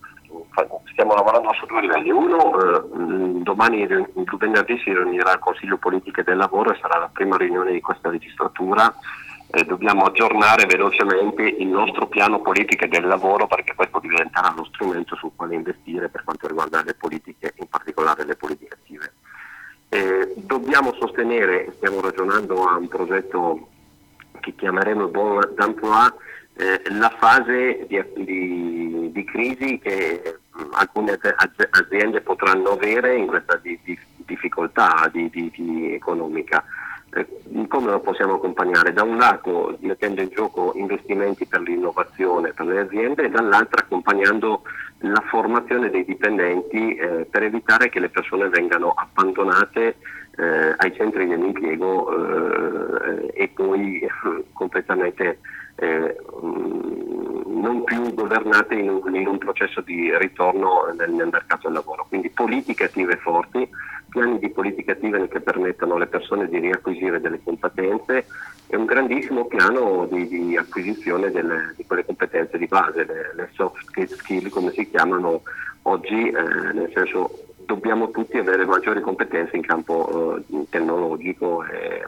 stiamo 0.94 1.14
lavorando 1.14 1.52
su 1.56 1.66
due 1.66 1.82
livelli. 1.82 2.12
Uno, 2.12 2.58
eh, 2.62 3.44
domani, 3.44 3.86
venerdì, 3.88 4.80
si 4.86 4.94
riunirà 4.94 5.34
il 5.34 5.40
Consiglio 5.40 5.76
Politiche 5.76 6.24
del 6.24 6.38
Lavoro 6.38 6.72
e 6.72 6.78
sarà 6.80 6.98
la 6.98 7.10
prima 7.12 7.36
riunione 7.36 7.74
di 7.74 7.82
questa 7.82 8.08
legislatura 8.08 8.96
eh, 9.52 9.66
dobbiamo 9.66 10.06
aggiornare 10.06 10.66
velocemente 10.66 11.44
il 11.44 11.68
nostro 11.68 12.08
piano 12.08 12.42
politiche 12.42 12.88
del 12.88 13.06
lavoro 13.06 13.48
perché 13.48 13.76
questo 13.76 14.00
diventerà 14.00 14.54
lo 14.56 14.64
strumento 14.66 15.16
sul 15.18 15.32
quale 15.36 15.56
investire 15.56 16.10
per 16.10 16.24
quanto 16.24 16.48
riguarda 16.48 16.82
le 16.84 16.94
politiche, 16.94 17.54
in 17.58 17.68
particolare 17.68 18.24
le 18.24 18.36
politiche 18.36 18.74
attive. 18.74 19.14
Eh, 19.90 20.34
dobbiamo 20.38 20.94
sostenere, 20.94 21.74
stiamo 21.76 22.00
ragionando 22.00 22.64
a 22.66 22.78
un 22.78 22.88
progetto 22.88 23.68
che 24.40 24.56
chiameremo 24.56 25.08
Bon 25.08 25.40
d'Emploi, 25.54 26.10
eh, 26.54 26.82
la 26.92 27.14
fase 27.18 27.86
di, 27.88 28.02
di, 28.24 29.12
di 29.12 29.24
crisi 29.26 29.80
che 29.80 30.40
mm, 30.58 30.74
alcune 30.74 31.20
aziende 31.72 32.22
potranno 32.22 32.72
avere 32.72 33.16
in 33.16 33.28
questa 33.28 33.58
di, 33.58 33.78
difficoltà 34.16 35.12
economica. 35.14 36.64
Eh, 37.14 37.28
come 37.68 37.92
lo 37.92 38.00
possiamo 38.00 38.36
accompagnare? 38.36 38.94
Da 38.94 39.04
un 39.04 39.18
lato 39.18 39.78
mettendo 39.82 40.22
in 40.22 40.30
gioco 40.30 40.72
investimenti 40.76 41.46
per 41.46 41.62
l'innovazione 41.62 42.54
per 42.54 42.66
le 42.66 42.80
aziende 42.80 43.24
e 43.26 43.30
dall'altro 43.30 43.82
accompagnando 43.82 44.62
la 45.00 45.22
formazione 45.28 45.90
dei 45.90 46.06
dipendenti 46.06 46.96
eh, 46.96 47.28
per 47.30 47.44
evitare 47.44 47.90
che 47.90 48.00
le 48.00 48.10
persone 48.10 48.48
vengano 48.48 48.94
abbandonate 48.96 49.96
eh, 50.38 50.76
ai 50.78 50.94
centri 50.96 51.28
dell'impiego 51.28 53.26
eh, 53.26 53.32
e 53.34 53.48
poi 53.50 54.00
eh, 54.00 54.10
completamente 54.54 55.40
eh, 55.76 56.16
non 56.42 57.84
più 57.84 58.14
governate 58.14 58.76
in 58.76 58.90
un, 58.90 59.16
in 59.16 59.28
un, 59.28 59.38
processo 59.38 59.82
di 59.82 60.16
ritorno 60.18 60.94
nel, 60.98 61.12
nel 61.12 61.30
mercato 61.32 61.68
del 61.68 61.74
lavoro. 61.74 62.06
Quindi 62.08 62.30
politiche 62.30 62.86
attive 62.86 63.18
forti 63.18 63.68
piani 64.12 64.40
di 64.40 64.50
politica 64.50 64.92
attiva 64.92 65.26
che 65.28 65.40
permettano 65.40 65.96
alle 65.96 66.06
persone 66.06 66.50
di 66.50 66.60
riacquisire 66.60 67.22
delle 67.22 67.40
competenze 67.42 68.26
e 68.68 68.76
un 68.76 68.86
grandissimo 68.86 69.46
piano 69.46 70.06
di, 70.12 70.28
di 70.28 70.58
acquisizione 70.58 71.32
delle, 71.32 71.74
di 71.78 71.86
quelle 71.86 72.06
competenze 72.06 72.58
di 72.58 72.68
base, 72.68 73.06
le, 73.06 73.32
le, 73.34 73.50
soft 73.54 73.80
skill 74.06 74.50
come 74.50 74.72
si 74.72 74.90
chiamano 74.90 75.44
oggi, 75.84 76.28
eh, 76.28 76.74
nel 76.74 76.92
senso 76.94 77.48
dobbiamo 77.66 78.12
tutti 78.12 78.38
avere 78.38 78.66
maggiori 78.66 79.00
competenze 79.00 79.56
in 79.56 79.62
campo 79.62 80.38
eh, 80.38 80.66
tecnologico 80.70 81.64
e, 81.64 82.04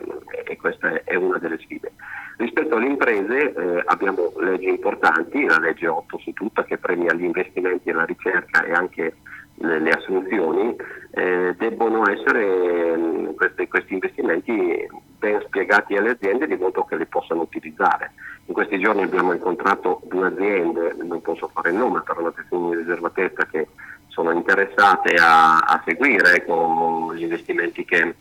e, 0.45 0.57
questa 0.57 1.03
è, 1.03 1.15
una 1.15 1.37
delle 1.37 1.57
sfide. 1.59 1.93
Rispetto 2.35 2.75
alle 2.75 2.87
imprese 2.87 3.53
eh, 3.53 3.81
abbiamo 3.85 4.33
leggi 4.39 4.67
importanti, 4.67 5.45
la 5.45 5.59
legge 5.59 5.87
8 5.87 6.17
su 6.17 6.33
tutta 6.33 6.65
che 6.65 6.77
premia 6.77 7.13
gli 7.13 7.23
investimenti 7.23 7.89
e 7.89 7.93
la 7.93 8.03
ricerca 8.03 8.65
e 8.65 8.73
anche 8.73 9.15
le, 9.63 9.89
assunzioni, 9.91 10.75
eh, 11.11 11.55
debbono 11.57 12.09
essere 12.09 12.97
mh, 12.97 13.01
mm, 13.01 13.35
questi, 13.35 13.67
questi, 13.67 13.93
investimenti 13.93 14.87
ben 15.17 15.41
spiegati 15.45 15.95
alle 15.95 16.11
aziende 16.11 16.47
di 16.47 16.55
modo 16.55 16.83
che 16.83 16.97
li 16.97 17.05
possano 17.05 17.41
utilizzare. 17.41 18.11
In 18.45 18.53
questi 18.53 18.77
giorni 18.77 19.03
abbiamo 19.03 19.31
incontrato 19.31 20.01
due 20.05 20.27
aziende, 20.27 20.95
non 21.01 21.21
posso 21.21 21.47
fare 21.47 21.69
il 21.69 21.77
nome, 21.77 22.01
per 22.01 22.17
una 22.17 22.31
questione 22.31 22.69
di 22.69 22.81
riservatezza, 22.81 23.45
che 23.45 23.67
sono 24.07 24.31
interessate 24.31 25.15
a, 25.15 25.57
a 25.59 25.81
seguire 25.85 26.43
con 26.45 27.15
gli 27.15 27.21
investimenti 27.23 27.85
che 27.85 28.15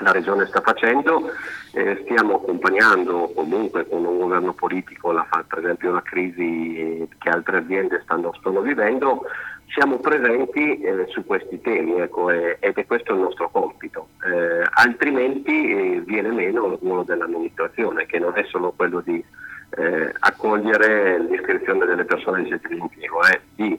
la 0.00 0.12
Regione 0.12 0.46
sta 0.46 0.60
facendo, 0.60 1.32
eh, 1.72 2.00
stiamo 2.04 2.36
accompagnando 2.36 3.32
comunque 3.34 3.88
con 3.88 4.04
un 4.04 4.18
governo 4.18 4.52
politico 4.52 5.12
la, 5.12 5.26
per 5.46 5.58
esempio 5.58 5.92
la 5.92 6.02
crisi 6.02 7.08
che 7.18 7.28
altre 7.28 7.58
aziende 7.58 8.00
stanno, 8.04 8.32
stanno 8.38 8.60
vivendo, 8.60 9.22
siamo 9.70 9.98
presenti 9.98 10.80
eh, 10.80 11.06
su 11.08 11.24
questi 11.24 11.60
temi 11.60 12.00
ecco, 12.00 12.30
eh, 12.30 12.56
ed 12.60 12.76
è 12.76 12.86
questo 12.86 13.12
il 13.12 13.20
nostro 13.20 13.50
compito, 13.50 14.08
eh, 14.24 14.66
altrimenti 14.70 15.70
eh, 15.70 16.00
viene 16.04 16.30
meno 16.30 16.72
il 16.72 16.78
ruolo 16.80 17.02
dell'amministrazione 17.02 18.06
che 18.06 18.18
non 18.18 18.32
è 18.36 18.44
solo 18.44 18.72
quello 18.74 19.00
di 19.00 19.22
eh, 19.70 20.12
accogliere 20.20 21.20
l'iscrizione 21.20 21.84
delle 21.84 22.04
persone 22.04 22.40
in 22.40 22.48
centri 22.48 22.74
di 22.74 22.80
impiego, 22.80 23.22
è 23.22 23.40
di 23.54 23.78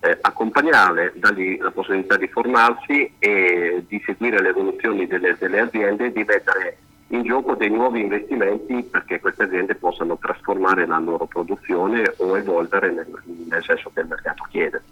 eh, 0.00 0.18
accompagnarle, 0.20 1.12
dargli 1.16 1.58
la 1.60 1.70
possibilità 1.70 2.16
di 2.16 2.28
formarsi 2.28 3.12
e 3.18 3.84
di 3.86 4.02
seguire 4.04 4.40
le 4.40 4.48
evoluzioni 4.48 5.06
delle, 5.06 5.36
delle 5.38 5.60
aziende 5.60 6.06
e 6.06 6.12
di 6.12 6.24
mettere 6.24 6.76
in 7.08 7.22
gioco 7.22 7.54
dei 7.54 7.70
nuovi 7.70 8.00
investimenti 8.00 8.82
perché 8.82 9.20
queste 9.20 9.44
aziende 9.44 9.74
possano 9.74 10.18
trasformare 10.18 10.86
la 10.86 10.98
loro 10.98 11.26
produzione 11.26 12.14
o 12.18 12.36
evolvere 12.36 12.90
nel, 12.92 13.06
nel 13.24 13.64
senso 13.64 13.90
che 13.94 14.00
il 14.00 14.08
mercato 14.08 14.46
chiede. 14.50 14.82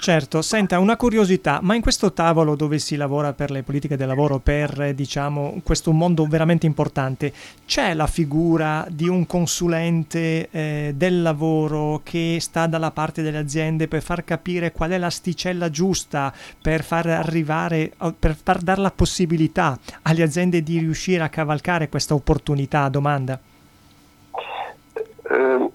Certo, 0.00 0.40
senta, 0.40 0.78
una 0.78 0.96
curiosità, 0.96 1.58
ma 1.60 1.74
in 1.74 1.82
questo 1.82 2.14
tavolo 2.14 2.54
dove 2.54 2.78
si 2.78 2.96
lavora 2.96 3.34
per 3.34 3.50
le 3.50 3.62
politiche 3.62 3.98
del 3.98 4.06
lavoro, 4.06 4.38
per 4.38 4.94
diciamo, 4.94 5.60
questo 5.62 5.92
mondo 5.92 6.24
veramente 6.24 6.64
importante, 6.64 7.30
c'è 7.66 7.92
la 7.92 8.06
figura 8.06 8.86
di 8.88 9.08
un 9.08 9.26
consulente 9.26 10.48
eh, 10.50 10.92
del 10.96 11.20
lavoro 11.20 12.00
che 12.02 12.38
sta 12.40 12.66
dalla 12.66 12.92
parte 12.92 13.20
delle 13.20 13.36
aziende 13.36 13.88
per 13.88 14.00
far 14.00 14.24
capire 14.24 14.72
qual 14.72 14.92
è 14.92 14.96
l'asticella 14.96 15.68
giusta 15.68 16.32
per 16.62 16.82
far 16.82 17.06
arrivare, 17.06 17.92
per 18.18 18.34
far 18.42 18.60
dare 18.60 18.80
la 18.80 18.90
possibilità 18.90 19.78
alle 20.00 20.22
aziende 20.22 20.62
di 20.62 20.78
riuscire 20.78 21.22
a 21.22 21.28
cavalcare 21.28 21.90
questa 21.90 22.14
opportunità? 22.14 22.88
Domanda. 22.88 23.38
Eh, 25.30 25.70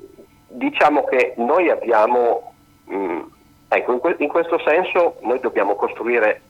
diciamo 0.47 1.03
che 1.03 1.35
noi 1.37 1.69
abbiamo... 1.69 2.53
Mh, 2.85 3.33
Ecco, 3.67 3.91
in, 3.93 3.99
que- 3.99 4.15
in, 4.19 4.27
questo 4.27 4.59
senso 4.59 5.17
noi 5.21 5.39
dobbiamo 5.39 5.75
costruire 5.75 6.41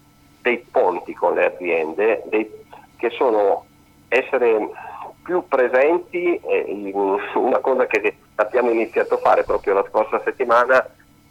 dei 0.42 0.58
ponti 0.72 1.14
con 1.14 1.34
le 1.34 1.46
aziende 1.46 2.24
dei, 2.26 2.50
che 2.98 3.10
sono 3.12 3.66
essere 4.10 4.70
più 5.24 5.48
presenti, 5.48 6.40
eh, 6.40 6.92
una 7.36 7.60
cosa 7.60 7.88
che 7.88 8.16
abbiamo 8.36 8.70
iniziato 8.70 9.16
a 9.16 9.20
fare 9.20 9.44
proprio 9.44 9.74
la 9.74 9.86
scorsa 9.90 10.22
settimana, 10.24 10.86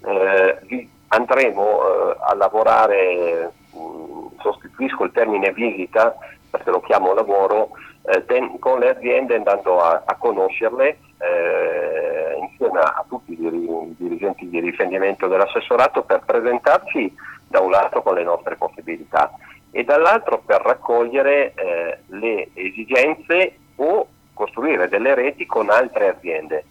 eh, 0.04 0.88
andremo 1.08 1.62
eh, 1.62 2.16
a 2.20 2.34
lavorare, 2.34 3.52
mh, 3.70 4.40
sostituisco 4.40 5.04
il 5.04 5.12
termine 5.12 5.52
visita 5.52 6.16
perché 6.50 6.70
lo 6.70 6.80
chiamo 6.80 7.14
lavoro, 7.14 7.70
eh, 8.06 8.24
ten- 8.26 8.58
con 8.58 8.80
le 8.80 8.90
aziende 8.90 9.36
andando 9.36 9.80
a, 9.80 10.02
a 10.04 10.14
conoscerle 10.16 10.98
eh, 11.18 12.23
insieme 12.64 12.80
a 12.80 13.04
tutti 13.08 13.32
i, 13.32 13.36
dir- 13.36 13.52
i 13.52 13.94
dirigenti 13.96 14.48
di 14.48 14.60
riferimento 14.60 15.26
dell'assessorato 15.28 16.02
per 16.02 16.22
presentarci 16.24 17.14
da 17.48 17.60
un 17.60 17.70
lato 17.70 18.02
con 18.02 18.14
le 18.14 18.24
nostre 18.24 18.56
possibilità 18.56 19.30
e 19.70 19.84
dall'altro 19.84 20.42
per 20.44 20.60
raccogliere 20.62 21.52
eh, 21.54 21.98
le 22.06 22.48
esigenze 22.54 23.56
o 23.76 24.06
costruire 24.32 24.88
delle 24.88 25.14
reti 25.14 25.46
con 25.46 25.70
altre 25.70 26.08
aziende. 26.08 26.64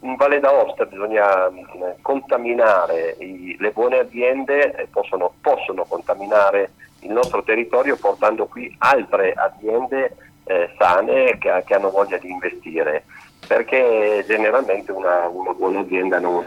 In 0.00 0.16
Valle 0.16 0.40
d'Aosta 0.40 0.84
bisogna 0.84 1.50
mm, 1.50 1.62
contaminare 2.02 3.16
le 3.18 3.70
buone 3.70 3.98
aziende, 3.98 4.74
eh, 4.74 4.86
possono, 4.86 5.32
possono, 5.40 5.84
contaminare 5.84 6.72
il 7.00 7.12
nostro 7.12 7.42
territorio 7.42 7.96
portando 7.96 8.46
qui 8.46 8.74
altre 8.78 9.32
aziende 9.32 10.16
eh, 10.44 10.70
sane 10.78 11.38
che, 11.38 11.62
che 11.66 11.74
hanno 11.74 11.90
voglia 11.90 12.18
di 12.18 12.30
investire 12.30 13.04
perché 13.46 14.24
generalmente 14.26 14.92
una, 14.92 15.28
una 15.28 15.52
buona 15.52 15.80
azienda 15.80 16.18
non, 16.18 16.44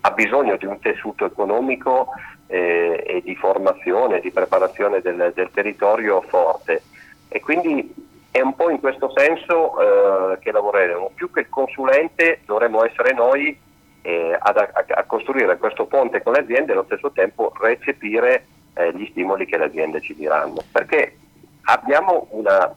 ha 0.00 0.10
bisogno 0.10 0.56
di 0.56 0.66
un 0.66 0.78
tessuto 0.78 1.24
economico 1.24 2.08
eh, 2.46 3.02
e 3.06 3.22
di 3.22 3.34
formazione, 3.36 4.20
di 4.20 4.30
preparazione 4.30 5.00
del, 5.00 5.32
del, 5.34 5.50
territorio 5.52 6.20
forte 6.22 6.82
e 7.28 7.40
quindi 7.40 7.94
è 8.30 8.40
un 8.40 8.54
po' 8.54 8.70
in 8.70 8.80
questo 8.80 9.12
senso 9.14 10.32
eh, 10.32 10.38
che 10.38 10.52
lavoreremo. 10.52 11.10
Più 11.14 11.30
che 11.30 11.40
il 11.40 11.48
consulente 11.48 12.40
dovremmo 12.46 12.84
essere 12.84 13.12
noi 13.12 13.58
eh, 14.02 14.36
ad, 14.38 14.56
a, 14.56 14.70
a, 14.72 15.04
costruire 15.04 15.58
questo 15.58 15.86
ponte 15.86 16.22
con 16.22 16.32
le 16.32 16.40
aziende 16.40 16.72
e 16.72 16.74
allo 16.74 16.84
stesso 16.84 17.10
tempo 17.12 17.52
recepire 17.60 18.46
eh, 18.74 18.92
gli 18.94 19.06
stimoli 19.10 19.46
che 19.46 19.58
le 19.58 19.64
aziende 19.64 20.00
ci 20.00 20.14
diranno. 20.14 20.62
Perché 20.70 21.16
abbiamo 21.64 22.26
una, 22.30 22.74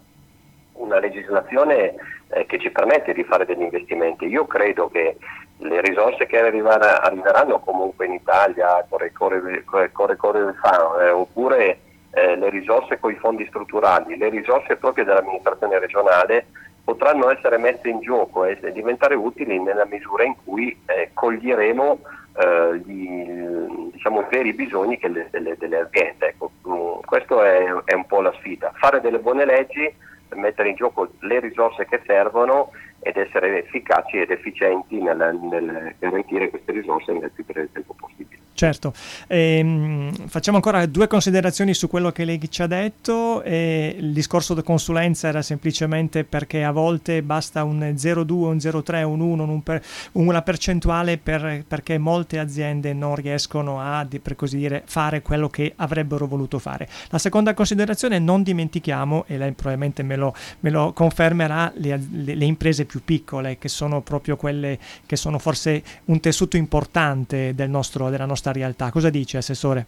una 0.74 1.00
legislazione 1.00 1.96
eh, 2.30 2.46
che 2.46 2.60
ci 2.60 2.70
permette 2.70 3.14
di 3.14 3.24
fare 3.24 3.46
degli 3.46 3.62
investimenti. 3.62 4.26
Io 4.26 4.46
credo 4.46 4.90
che 4.90 5.18
le 5.58 5.82
risorse 5.82 6.26
che 6.26 6.38
arriveranno 6.38 7.60
comunque 7.60 8.06
in 8.06 8.14
Italia, 8.14 8.86
corre 8.90 9.12
corre, 9.14 9.64
corre, 9.92 10.56
eh, 11.02 11.10
oppure 11.10 11.80
eh, 12.12 12.36
le 12.36 12.50
risorse 12.50 13.00
con 13.00 13.12
i 13.12 13.16
fondi 13.16 13.46
strutturali, 13.48 14.18
le 14.18 14.30
risorse 14.30 14.76
proprie 14.76 15.06
dell'amministrazione 15.06 15.80
regionale 15.80 16.48
potranno 16.84 17.32
essere 17.32 17.58
messe 17.58 17.90
in 17.90 18.00
gioco 18.02 18.46
e 18.46 18.60
diventare 18.72 19.16
utili 19.16 19.60
nella 19.60 19.86
misura 19.86 20.24
in 20.24 20.36
cui 20.44 20.78
eh, 20.86 21.10
coglieremo 21.14 22.00
eh, 22.38 22.82
gli, 22.86 23.90
diciamo, 23.92 24.22
i 24.22 24.26
veri 24.30 24.54
bisogni 24.54 25.00
le, 25.02 25.28
delle, 25.32 25.56
delle, 25.58 25.80
aziende. 25.80 26.28
Ecco, 26.28 26.52
mm, 26.68 27.00
questa 27.06 27.46
è, 27.46 27.74
è 27.86 27.94
un 27.94 28.06
po' 28.06 28.22
la 28.22 28.34
sfida. 28.34 28.72
Fare 28.76 29.02
delle 29.02 29.20
buone 29.20 29.46
leggi 29.46 29.94
mettere 30.34 30.70
in 30.70 30.76
gioco 30.76 31.10
le 31.20 31.40
risorse 31.40 31.86
che 31.86 32.02
servono 32.06 32.72
ed 33.00 33.18
essere 33.18 33.64
efficaci 33.64 34.18
ed 34.18 34.32
efficienti 34.32 35.02
nel, 35.02 35.96
garantire 36.00 36.50
queste 36.50 36.72
risorse 36.72 37.12
nel 37.12 37.32
più 37.32 37.46
breve 37.46 37.72
tempo 37.72 37.94
possibile. 37.94 38.42
Certo, 38.56 38.94
ehm, 39.28 40.28
facciamo 40.28 40.56
ancora 40.56 40.86
due 40.86 41.08
considerazioni 41.08 41.74
su 41.74 41.90
quello 41.90 42.14
che 42.14 42.24
lei 42.24 42.40
ci 42.50 42.62
ha 42.62 42.68
detto. 42.68 43.44
Eh, 43.44 43.98
il 44.00 44.14
discorso 44.14 44.54
di 44.54 44.64
consulenza 44.64 45.28
era 45.28 45.42
semplicemente 45.42 46.24
perché 46.24 46.64
a 46.64 46.72
volte 46.72 47.22
basta 47.22 47.66
un 47.66 47.80
0,2, 47.80 48.32
un 48.32 48.56
0,3, 48.56 49.04
un 49.04 49.20
1, 49.20 49.44
un 49.44 49.62
per, 49.62 49.84
una 50.14 50.42
percentuale 50.42 51.18
per, 51.18 51.66
perché 51.68 51.98
molte 51.98 52.40
aziende 52.40 52.94
non 52.94 53.16
riescono 53.16 53.82
a, 53.82 54.08
per 54.22 54.38
così 54.38 54.56
dire, 54.56 54.84
fare 54.86 55.22
quello 55.22 55.50
che 55.50 55.74
avrebbero 55.76 56.26
voluto 56.26 56.58
fare. 56.58 56.88
La 57.10 57.18
seconda 57.18 57.54
considerazione, 57.54 58.20
non 58.20 58.42
dimentichiamo, 58.42 59.26
e 59.28 59.38
lei 59.38 59.52
probabilmente 59.52 60.02
me 60.02 60.16
lo, 60.16 60.34
me 60.62 60.70
lo 60.70 60.94
confermerà, 60.94 61.74
le, 61.76 62.02
le, 62.10 62.36
le 62.36 62.46
imprese 62.46 62.86
più 62.86 63.04
piccole, 63.04 63.58
che 63.58 63.68
sono 63.68 64.00
proprio 64.00 64.38
quelle 64.38 64.80
che 65.06 65.18
sono 65.18 65.40
forse 65.40 65.84
un 66.06 66.22
tessuto 66.22 66.56
importante 66.56 67.54
del 67.54 67.70
nostro, 67.70 68.10
della 68.10 68.24
nostra 68.26 68.44
realtà. 68.52 68.92
Cosa 68.92 69.10
dice 69.10 69.38
Assessore? 69.38 69.86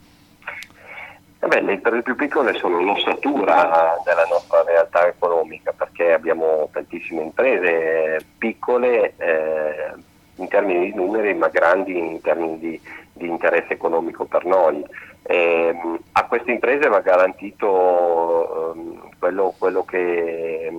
Eh 1.40 1.48
beh, 1.48 1.62
le 1.62 1.74
imprese 1.74 2.02
più 2.02 2.16
piccole 2.16 2.54
sono 2.56 2.82
l'ossatura 2.82 3.96
della 4.04 4.26
nostra 4.30 4.64
realtà 4.64 5.08
economica 5.08 5.72
perché 5.72 6.12
abbiamo 6.12 6.68
tantissime 6.72 7.22
imprese 7.22 8.26
piccole 8.38 9.14
eh, 9.18 9.94
in 10.36 10.48
termini 10.48 10.92
di 10.92 10.96
numeri 10.96 11.34
ma 11.36 11.48
grandi 11.50 11.98
in 11.98 12.22
termini 12.22 12.58
di, 12.58 12.82
di 13.14 13.28
interesse 13.28 13.74
economico 13.74 14.26
per 14.26 14.46
noi. 14.46 14.84
Eh, 15.24 15.76
a 16.14 16.26
queste 16.26 16.52
imprese 16.52 16.88
va 16.88 17.02
garantito 17.02 18.74
eh, 18.74 19.10
quello, 19.20 19.54
quello 19.58 19.84
che, 19.84 20.72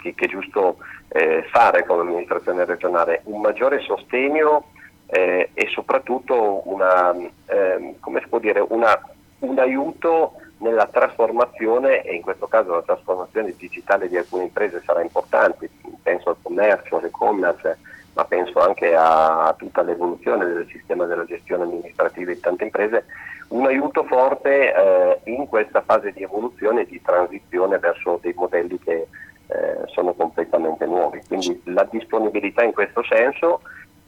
che, 0.00 0.14
che, 0.14 0.24
è 0.26 0.28
giusto 0.28 0.76
eh, 1.08 1.44
fare 1.50 1.84
come 1.84 2.02
amministrazione 2.02 2.64
regionale, 2.64 3.22
un 3.24 3.40
maggiore 3.40 3.80
sostegno 3.80 4.71
eh, 5.12 5.50
e 5.52 5.66
soprattutto 5.68 6.62
una, 6.64 7.14
eh, 7.14 7.94
dire, 8.40 8.64
una, 8.66 8.98
un 9.40 9.58
aiuto 9.58 10.32
nella 10.58 10.86
trasformazione 10.86 12.00
e 12.02 12.14
in 12.14 12.22
questo 12.22 12.46
caso 12.46 12.72
la 12.72 12.82
trasformazione 12.82 13.52
digitale 13.58 14.08
di 14.08 14.16
alcune 14.16 14.44
imprese 14.44 14.80
sarà 14.86 15.02
importante, 15.02 15.68
penso 16.02 16.30
al 16.30 16.36
commercio, 16.40 16.96
all'e-commerce, 16.96 17.78
ma 18.14 18.24
penso 18.24 18.58
anche 18.60 18.94
a 18.96 19.54
tutta 19.58 19.82
l'evoluzione 19.82 20.46
del 20.46 20.66
sistema 20.70 21.04
della 21.04 21.26
gestione 21.26 21.64
amministrativa 21.64 22.32
di 22.32 22.40
tante 22.40 22.64
imprese, 22.64 23.04
un 23.48 23.66
aiuto 23.66 24.04
forte 24.04 24.72
eh, 24.72 25.20
in 25.24 25.46
questa 25.46 25.82
fase 25.82 26.12
di 26.12 26.22
evoluzione 26.22 26.82
e 26.82 26.86
di 26.86 27.02
transizione 27.02 27.78
verso 27.78 28.18
dei 28.22 28.32
modelli 28.34 28.78
che 28.78 29.08
eh, 29.48 29.76
sono 29.88 30.14
completamente 30.14 30.86
nuovi. 30.86 31.20
Quindi 31.28 31.60
la 31.66 31.86
disponibilità 31.90 32.62
in 32.62 32.72
questo 32.72 33.02
senso 33.02 33.60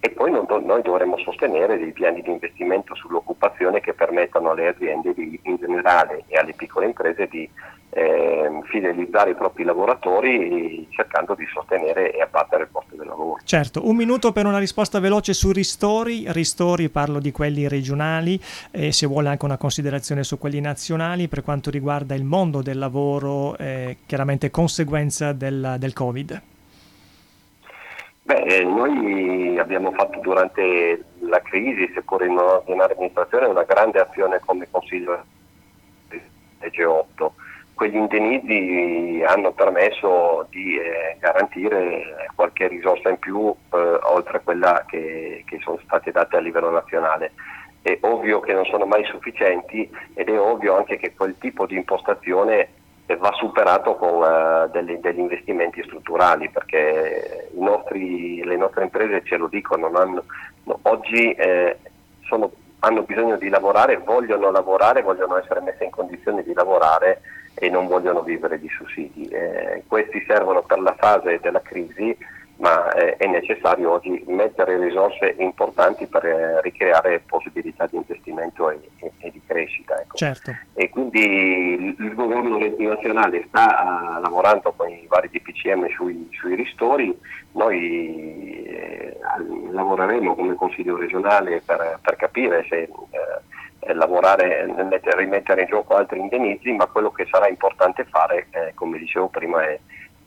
e 0.04 0.10
poi 0.10 0.30
non, 0.30 0.44
noi 0.66 0.82
dovremmo 0.82 1.16
sostenere 1.16 1.78
dei 1.78 1.92
piani 1.92 2.20
di 2.20 2.30
investimento 2.30 2.94
sull'occupazione 2.94 3.80
che 3.80 3.94
permettano 3.94 4.50
alle 4.50 4.68
aziende 4.68 5.14
di, 5.14 5.40
in 5.44 5.56
generale 5.56 6.24
e 6.26 6.36
alle 6.36 6.52
piccole 6.52 6.84
imprese 6.84 7.26
di 7.26 7.48
eh, 7.88 8.50
fidelizzare 8.64 9.30
i 9.30 9.34
propri 9.34 9.64
lavoratori 9.64 10.86
cercando 10.90 11.34
di 11.34 11.46
sostenere 11.50 12.12
e 12.12 12.20
abbattere 12.20 12.64
il 12.64 12.68
costo 12.70 12.96
del 12.96 13.06
lavoro. 13.06 13.38
Certo, 13.44 13.88
un 13.88 13.96
minuto 13.96 14.30
per 14.32 14.44
una 14.44 14.58
risposta 14.58 15.00
veloce 15.00 15.32
su 15.32 15.50
ristori, 15.52 16.24
ristori 16.32 16.90
parlo 16.90 17.18
di 17.18 17.32
quelli 17.32 17.66
regionali 17.66 18.38
e 18.70 18.92
se 18.92 19.06
vuole 19.06 19.30
anche 19.30 19.46
una 19.46 19.56
considerazione 19.56 20.22
su 20.22 20.36
quelli 20.36 20.60
nazionali 20.60 21.28
per 21.28 21.42
quanto 21.42 21.70
riguarda 21.70 22.14
il 22.14 22.24
mondo 22.24 22.60
del 22.60 22.76
lavoro, 22.76 23.56
eh, 23.56 23.96
chiaramente 24.04 24.50
conseguenza 24.50 25.32
del, 25.32 25.76
del 25.78 25.94
Covid. 25.94 26.42
Beh, 28.34 28.42
eh, 28.46 28.64
noi 28.64 29.56
abbiamo 29.60 29.92
fatto 29.92 30.18
durante 30.18 31.04
la 31.20 31.40
crisi, 31.40 31.88
seppur 31.94 32.24
in 32.24 32.36
ordinaria 32.36 32.96
amministrazione, 32.96 33.46
una 33.46 33.62
grande 33.62 34.00
azione 34.00 34.40
come 34.44 34.66
Consiglio 34.68 35.22
legge 36.58 36.84
8, 36.84 37.34
quegli 37.74 37.94
indennizzi 37.94 39.22
hanno 39.24 39.52
permesso 39.52 40.48
di 40.50 40.76
eh, 40.76 41.16
garantire 41.20 42.28
qualche 42.34 42.66
risorsa 42.66 43.10
in 43.10 43.20
più 43.20 43.54
eh, 43.72 43.76
oltre 44.02 44.38
a 44.38 44.40
quella 44.40 44.84
che, 44.88 45.44
che, 45.46 45.60
sono 45.62 45.78
state 45.84 46.10
date 46.10 46.36
a 46.36 46.40
livello 46.40 46.70
nazionale. 46.70 47.34
È 47.82 47.96
ovvio 48.00 48.40
che 48.40 48.52
non 48.52 48.64
sono 48.64 48.84
mai 48.84 49.04
sufficienti 49.04 49.88
ed 50.14 50.28
è 50.28 50.40
ovvio 50.40 50.76
anche 50.76 50.96
che 50.96 51.14
quel 51.14 51.36
tipo 51.38 51.66
di 51.66 51.76
impostazione 51.76 52.68
va 53.18 53.32
superato 53.34 53.96
con 53.96 54.22
uh, 54.22 54.70
degli, 54.70 54.96
degli, 54.96 55.18
investimenti 55.18 55.82
strutturali 55.82 56.48
perché 56.50 57.50
nostri, 57.54 58.42
le 58.42 58.56
nostre 58.56 58.84
imprese 58.84 59.22
ce 59.24 59.36
lo 59.36 59.46
dicono, 59.46 59.90
hanno, 59.94 60.24
no, 60.64 60.78
oggi 60.82 61.32
eh, 61.32 61.78
sono, 62.22 62.50
hanno 62.80 63.02
bisogno 63.02 63.36
di 63.36 63.48
lavorare, 63.48 63.98
vogliono 63.98 64.50
lavorare, 64.50 65.02
vogliono 65.02 65.36
essere 65.36 65.60
messe 65.60 65.84
in 65.84 65.90
condizioni 65.90 66.42
di 66.42 66.54
lavorare 66.54 67.20
e 67.54 67.68
non 67.68 67.86
vogliono 67.86 68.22
vivere 68.22 68.58
di 68.58 68.68
sussidi. 68.68 69.28
Eh, 69.28 69.84
questi 69.86 70.24
servono 70.26 70.62
per 70.62 70.80
la 70.80 70.94
fase 70.98 71.38
della 71.40 71.60
crisi 71.60 72.16
ma 72.56 72.92
eh, 72.92 73.16
è 73.16 73.26
necessario 73.26 73.92
oggi 73.92 74.22
mettere 74.28 74.78
risorse 74.78 75.34
importanti 75.38 76.06
per 76.06 76.24
eh, 76.24 76.60
ricreare 76.62 77.22
possibilità 77.26 77.86
di 77.86 77.96
investimento 77.96 78.70
e, 78.70 78.78
e, 78.98 79.12
e 79.18 79.30
di 79.30 79.40
crescita. 79.44 80.00
Ecco. 80.00 80.16
Certo. 80.16 80.54
E 80.74 80.88
quindi 80.88 81.94
il, 81.98 82.14
governo 82.14 82.58
nazionale 82.78 83.44
sta 83.48 84.18
uh, 84.18 84.20
lavorando 84.20 84.72
con 84.76 84.88
i 84.88 85.04
vari 85.08 85.28
DPCM 85.30 85.88
sui, 85.88 86.28
sui 86.32 86.54
ristori, 86.54 87.16
noi 87.52 88.64
eh, 88.66 89.16
lavoreremo 89.70 90.34
come 90.34 90.54
Consiglio 90.54 90.96
regionale 90.96 91.60
per, 91.64 91.98
per 92.00 92.16
capire 92.16 92.64
se 92.68 92.82
eh, 92.82 93.94
lavorare, 93.94 94.66
rimettere 95.16 95.62
in 95.62 95.68
gioco 95.68 95.94
altri 95.94 96.20
indennizzi, 96.20 96.72
ma 96.72 96.86
quello 96.86 97.10
che 97.10 97.26
sarà 97.30 97.48
importante 97.48 98.04
fare, 98.04 98.46
eh, 98.50 98.72
come 98.74 98.98
dicevo 98.98 99.28
prima, 99.28 99.62
è 99.64 99.78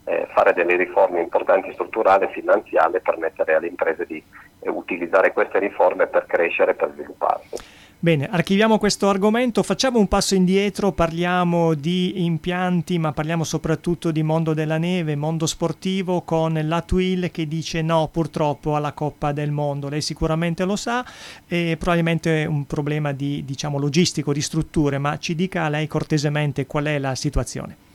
eh, 0.08 0.26
fare 0.32 0.54
delle 0.54 0.76
riforme 0.76 1.20
importanti 1.20 1.72
strutturali 1.72 2.24
e 2.24 2.30
finanziarie 2.32 3.00
per 3.00 3.16
permettere 3.18 3.54
alle 3.54 3.66
imprese 3.66 4.06
di 4.06 4.22
eh, 4.60 4.70
utilizzare 4.70 5.32
queste 5.32 5.58
riforme 5.58 6.06
per 6.06 6.24
crescere 6.26 6.72
e 6.72 6.74
per 6.74 6.90
svilupparsi. 6.94 7.56
Bene, 8.00 8.28
archiviamo 8.30 8.78
questo 8.78 9.08
argomento, 9.08 9.64
facciamo 9.64 9.98
un 9.98 10.06
passo 10.06 10.36
indietro, 10.36 10.92
parliamo 10.92 11.74
di 11.74 12.24
impianti, 12.24 12.96
ma 12.96 13.10
parliamo 13.10 13.42
soprattutto 13.42 14.12
di 14.12 14.22
mondo 14.22 14.54
della 14.54 14.78
neve, 14.78 15.16
mondo 15.16 15.46
sportivo, 15.46 16.22
con 16.22 16.60
la 16.62 16.80
Twill 16.82 17.32
che 17.32 17.48
dice 17.48 17.82
no 17.82 18.08
purtroppo 18.12 18.76
alla 18.76 18.92
Coppa 18.92 19.32
del 19.32 19.50
Mondo. 19.50 19.88
Lei 19.88 20.00
sicuramente 20.00 20.64
lo 20.64 20.76
sa, 20.76 21.04
è 21.44 21.76
probabilmente 21.76 22.46
un 22.48 22.66
problema 22.66 23.10
di, 23.10 23.44
diciamo, 23.44 23.80
logistico, 23.80 24.32
di 24.32 24.42
strutture, 24.42 24.98
ma 24.98 25.18
ci 25.18 25.34
dica 25.34 25.68
lei 25.68 25.88
cortesemente 25.88 26.66
qual 26.66 26.84
è 26.84 26.98
la 27.00 27.16
situazione. 27.16 27.87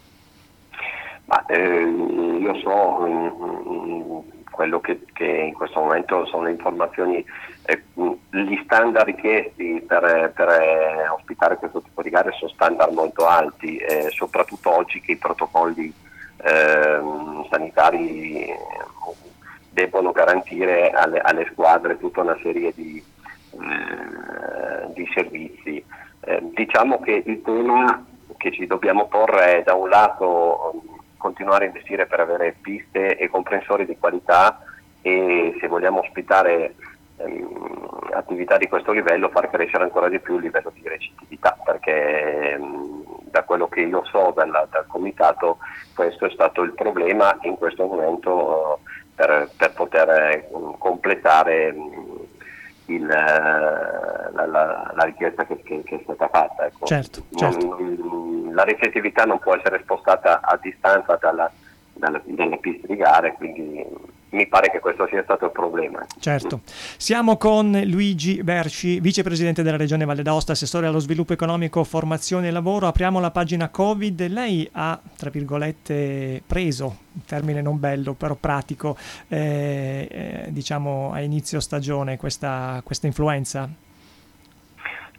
Ma, 1.34 1.46
eh, 1.48 1.82
io 1.82 2.56
so 2.60 3.00
mh, 3.00 4.24
quello 4.52 4.80
che, 4.80 5.02
che, 5.13 5.26
in 5.26 5.54
questo 5.54 5.80
momento 5.80 6.28
sono 6.28 6.43
le 6.43 6.52
informazioni, 6.52 7.26
eh, 7.65 7.82
gli 8.30 8.62
standard 8.63 9.08
richiesti 9.08 9.84
per, 9.88 10.32
per 10.36 10.48
eh, 10.50 11.08
ospitare 11.08 11.58
questo 11.58 11.82
tipo 11.82 12.04
di 12.04 12.12
gare 12.12 12.34
sono 12.34 12.52
standard 12.52 12.93
molto 12.93 13.26
alti, 13.26 13.78
eh, 13.78 14.12
soprattutto 14.12 14.76
oggi 14.76 15.02
che 15.02 15.13
i 15.13 15.17
protocolli 15.17 15.91
ehm, 16.43 17.48
sanitari 17.50 18.54
debbono 19.72 20.12
garantire 20.12 20.91
alle, 20.91 21.19
alle, 21.19 21.50
squadre 21.52 21.98
tutta 21.98 22.22
una 22.22 22.38
serie 22.43 22.72
di, 22.76 23.04
eh, 23.54 24.93
di 24.93 25.10
servizi. 25.15 25.84
Eh, 26.26 26.43
diciamo 26.54 27.00
che 27.00 27.24
il 27.26 27.41
tema 27.41 28.06
che 28.38 28.52
ci 28.52 28.67
dobbiamo 28.67 29.08
porre 29.08 29.62
è 29.62 29.63
da 29.63 29.74
un 29.74 29.89
lato 29.89 30.92
continuare 31.23 31.63
a 31.63 31.67
investire 31.67 32.05
per 32.05 32.19
avere 32.19 32.53
piste 32.62 33.17
e 33.17 33.29
comprensori 33.29 33.86
di 33.86 33.97
qualità 33.97 34.62
e 35.01 35.55
se 35.57 35.67
vogliamo 35.67 36.01
ospitare 36.01 36.75
ehm, 37.15 38.09
attività 38.12 38.57
di 38.57 38.67
questo 38.67 38.91
livello 38.91 39.29
far 39.29 39.49
crescere 39.49 39.86
ancora 39.86 40.09
di 40.09 40.19
più 40.19 40.36
il 40.36 40.41
livello 40.41 40.69
di 40.73 40.86
recettività 40.86 41.57
perché 41.63 42.51
ehm, 42.51 43.21
da 43.31 43.43
quello 43.43 43.69
che 43.69 43.81
io 43.81 44.03
so 44.12 44.33
dal, 44.36 44.51
dal, 44.69 44.86
comitato 44.86 45.59
questo 45.95 46.25
è 46.25 46.29
stato 46.31 46.62
il 46.62 46.73
problema 46.73 47.38
in 47.43 47.55
questo 47.55 47.86
momento 47.86 48.79
per, 49.15 49.49
per 49.55 49.71
poter 49.71 50.09
eh, 50.09 50.49
completare 50.77 51.73
il, 52.86 53.06
la, 53.06 54.46
la, 54.46 54.91
la, 54.93 55.04
richiesta 55.04 55.46
che, 55.46 55.62
che, 55.63 55.84
che, 55.84 55.96
è 55.96 56.00
stata 56.04 56.28
fatta. 56.28 56.65
Ecco. 56.65 56.86
Certo, 56.86 57.24
certo. 57.36 57.78
La 58.52 58.63
ricettività 58.63 59.24
non 59.24 59.39
può 59.39 59.56
essere 59.56 59.80
spostata 59.82 60.41
a 60.41 60.58
distanza 60.62 61.17
dalla, 61.19 61.52
dalla, 61.93 62.22
dalla 62.24 62.58
pista 62.58 62.88
di 62.88 62.96
gare, 62.96 63.34
quindi 63.34 63.86
mi 64.34 64.48
pare 64.48 64.69
che 64.69 64.80
questo 64.80 65.08
sia 65.08 65.24
stato 65.24 65.46
il 65.46 65.52
problema. 65.52 66.06
Certo. 66.19 66.62
Siamo 66.98 67.38
con 67.38 67.80
Luigi 67.86 68.43
Berci, 68.43 69.00
vicepresidente 69.00 69.63
della 69.63 69.78
Regione 69.78 70.06
Valle 70.06 70.24
d'Aosta, 70.24 70.52
assessore 70.52 70.88
allo 70.88 71.00
sviluppo 71.00 71.34
economico, 71.34 71.84
formazione 71.84 72.48
e 72.48 72.52
lavoro. 72.52 72.88
Apriamo 72.88 73.19
la 73.19 73.32
pagina 73.32 73.69
Covid. 73.69 74.28
Lei 74.28 74.67
ha, 74.74 75.00
tra 75.15 75.30
virgolette, 75.30 76.41
preso, 76.46 76.98
termine 77.26 77.62
non 77.62 77.80
bello, 77.80 78.13
però 78.13 78.36
pratico, 78.36 78.98
eh, 79.28 80.08
eh, 80.10 80.46
diciamo 80.50 81.12
a 81.13 81.22
inizio 81.22 81.60
stagione 81.60 82.17
questa, 82.17 82.82
questa 82.84 83.08
influenza? 83.08 83.69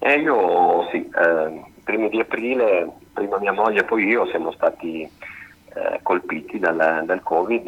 Eh, 0.00 0.18
io 0.18 0.88
sì, 0.90 0.98
eh, 0.98 1.62
primi 1.84 2.08
di 2.08 2.20
aprile, 2.20 2.90
prima 3.12 3.38
mia 3.38 3.52
moglie 3.52 3.80
e 3.80 3.84
poi 3.84 4.04
io 4.04 4.26
siamo 4.26 4.52
stati 4.52 5.02
eh, 5.02 6.00
colpiti 6.02 6.58
dal, 6.58 7.02
dal 7.04 7.22
Covid, 7.22 7.66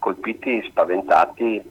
colpiti, 0.00 0.62
spaventati. 0.68 1.62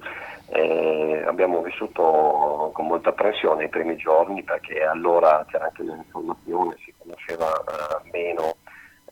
Eh, 0.52 1.24
abbiamo 1.28 1.62
vissuto 1.62 2.72
con 2.74 2.88
molta 2.88 3.12
pressione 3.12 3.66
i 3.66 3.70
primi 3.70 3.98
giorni 3.98 4.42
perché 4.42 4.84
allora 4.84 5.46
c'era 5.48 5.66
anche 5.66 5.84
l'informazione, 5.84 6.76
si 6.84 6.92
conosceva 6.98 7.46
eh, 7.52 8.10
meno 8.12 8.56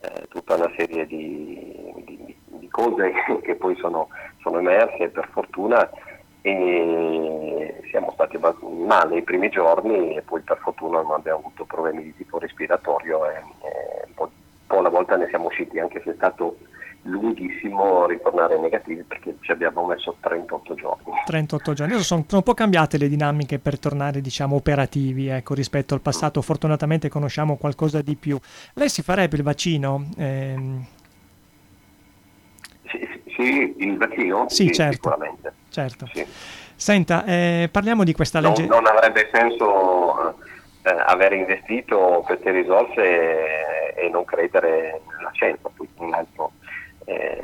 eh, 0.00 0.26
tutta 0.28 0.56
una 0.56 0.72
serie 0.76 1.06
di, 1.06 1.92
di, 2.04 2.36
di 2.44 2.68
cose 2.68 3.12
che 3.42 3.54
poi 3.54 3.76
sono, 3.76 4.08
sono, 4.40 4.58
emerse 4.58 5.10
per 5.10 5.28
fortuna 5.30 5.88
e 6.42 7.82
siamo 7.90 8.10
stati 8.12 8.36
male 8.86 9.18
i 9.18 9.22
primi 9.22 9.48
giorni 9.48 10.16
e 10.16 10.22
poi 10.22 10.40
per 10.40 10.58
fortuna 10.58 11.02
non 11.02 11.12
abbiamo 11.12 11.38
avuto 11.38 11.64
problemi 11.64 12.02
di 12.02 12.16
tipo 12.16 12.38
respiratorio 12.38 13.30
e, 13.30 13.34
e 13.34 14.04
un 14.06 14.12
po' 14.14 14.30
alla 14.78 14.88
volta 14.88 15.16
ne 15.16 15.28
siamo 15.28 15.46
usciti, 15.46 15.78
anche 15.78 16.00
se 16.02 16.10
è 16.10 16.14
stato 16.14 16.56
lunghissimo 17.02 18.06
ritornare 18.06 18.58
negativi 18.58 19.02
perché 19.02 19.36
ci 19.40 19.52
abbiamo 19.52 19.84
messo 19.86 20.16
38 20.20 20.74
giorni. 20.74 21.12
38 21.24 21.72
giorni, 21.72 21.92
adesso 21.92 22.06
sono, 22.06 22.24
sono 22.26 22.38
un 22.38 22.42
po' 22.42 22.54
cambiate 22.54 22.98
le 22.98 23.08
dinamiche 23.08 23.58
per 23.58 23.78
tornare 23.78 24.20
diciamo 24.20 24.56
operativi 24.56 25.28
ecco, 25.28 25.54
rispetto 25.54 25.94
al 25.94 26.00
passato, 26.00 26.42
fortunatamente 26.42 27.08
conosciamo 27.08 27.56
qualcosa 27.56 28.02
di 28.02 28.16
più. 28.16 28.38
Lei 28.74 28.88
si 28.88 29.02
farebbe 29.02 29.36
il 29.36 29.42
vaccino? 29.42 30.08
Ehm... 30.16 30.86
Sì, 32.88 33.22
sì, 33.36 33.74
il 33.78 33.96
vaccino? 33.96 34.48
Sì, 34.48 34.66
sì 34.66 34.72
certo. 34.72 35.10
Sicuramente. 35.10 35.52
Certo. 35.70 36.06
Sì. 36.12 36.26
Senta, 36.74 37.24
eh, 37.24 37.68
parliamo 37.70 38.04
di 38.04 38.12
questa 38.12 38.40
legge. 38.40 38.66
Non, 38.66 38.82
non 38.82 38.86
avrebbe 38.86 39.28
senso 39.32 40.38
eh, 40.82 40.96
aver 41.06 41.32
investito 41.32 42.22
queste 42.24 42.50
risorse 42.52 43.94
e 43.96 44.08
non 44.10 44.24
credere 44.24 45.00
nella 45.16 45.30
scienza. 45.32 45.68
Tra 45.96 46.06
l'altro, 46.06 46.52
eh, 47.08 47.42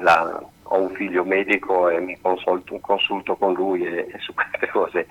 la, 0.00 0.40
ho 0.62 0.80
un 0.80 0.90
figlio 0.90 1.24
medico 1.24 1.88
e 1.88 2.00
mi 2.00 2.18
consulto, 2.20 2.78
consulto 2.80 3.36
con 3.36 3.52
lui 3.52 3.84
e, 3.84 4.08
e, 4.12 4.18
su 4.18 4.32
queste 4.32 4.68
cose 4.68 5.06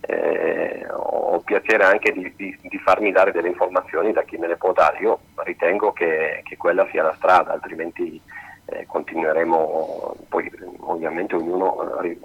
eh, 0.00 0.86
ho 0.90 1.38
piacere 1.40 1.84
anche 1.84 2.12
di, 2.12 2.32
di, 2.36 2.58
di, 2.60 2.78
farmi 2.78 3.12
dare 3.12 3.32
delle 3.32 3.48
informazioni 3.48 4.12
da 4.12 4.22
chi 4.22 4.36
me 4.36 4.46
le 4.46 4.56
può 4.56 4.72
dare. 4.72 4.98
Io 4.98 5.18
ritengo 5.36 5.92
che, 5.92 6.42
che 6.44 6.56
quella 6.56 6.86
sia 6.90 7.02
la 7.02 7.14
strada, 7.16 7.52
altrimenti 7.52 8.20
eh, 8.66 8.86
continueremo, 8.86 10.16
poi 10.28 10.50
ovviamente 10.80 11.34
ognuno 11.34 12.00
eh, 12.02 12.18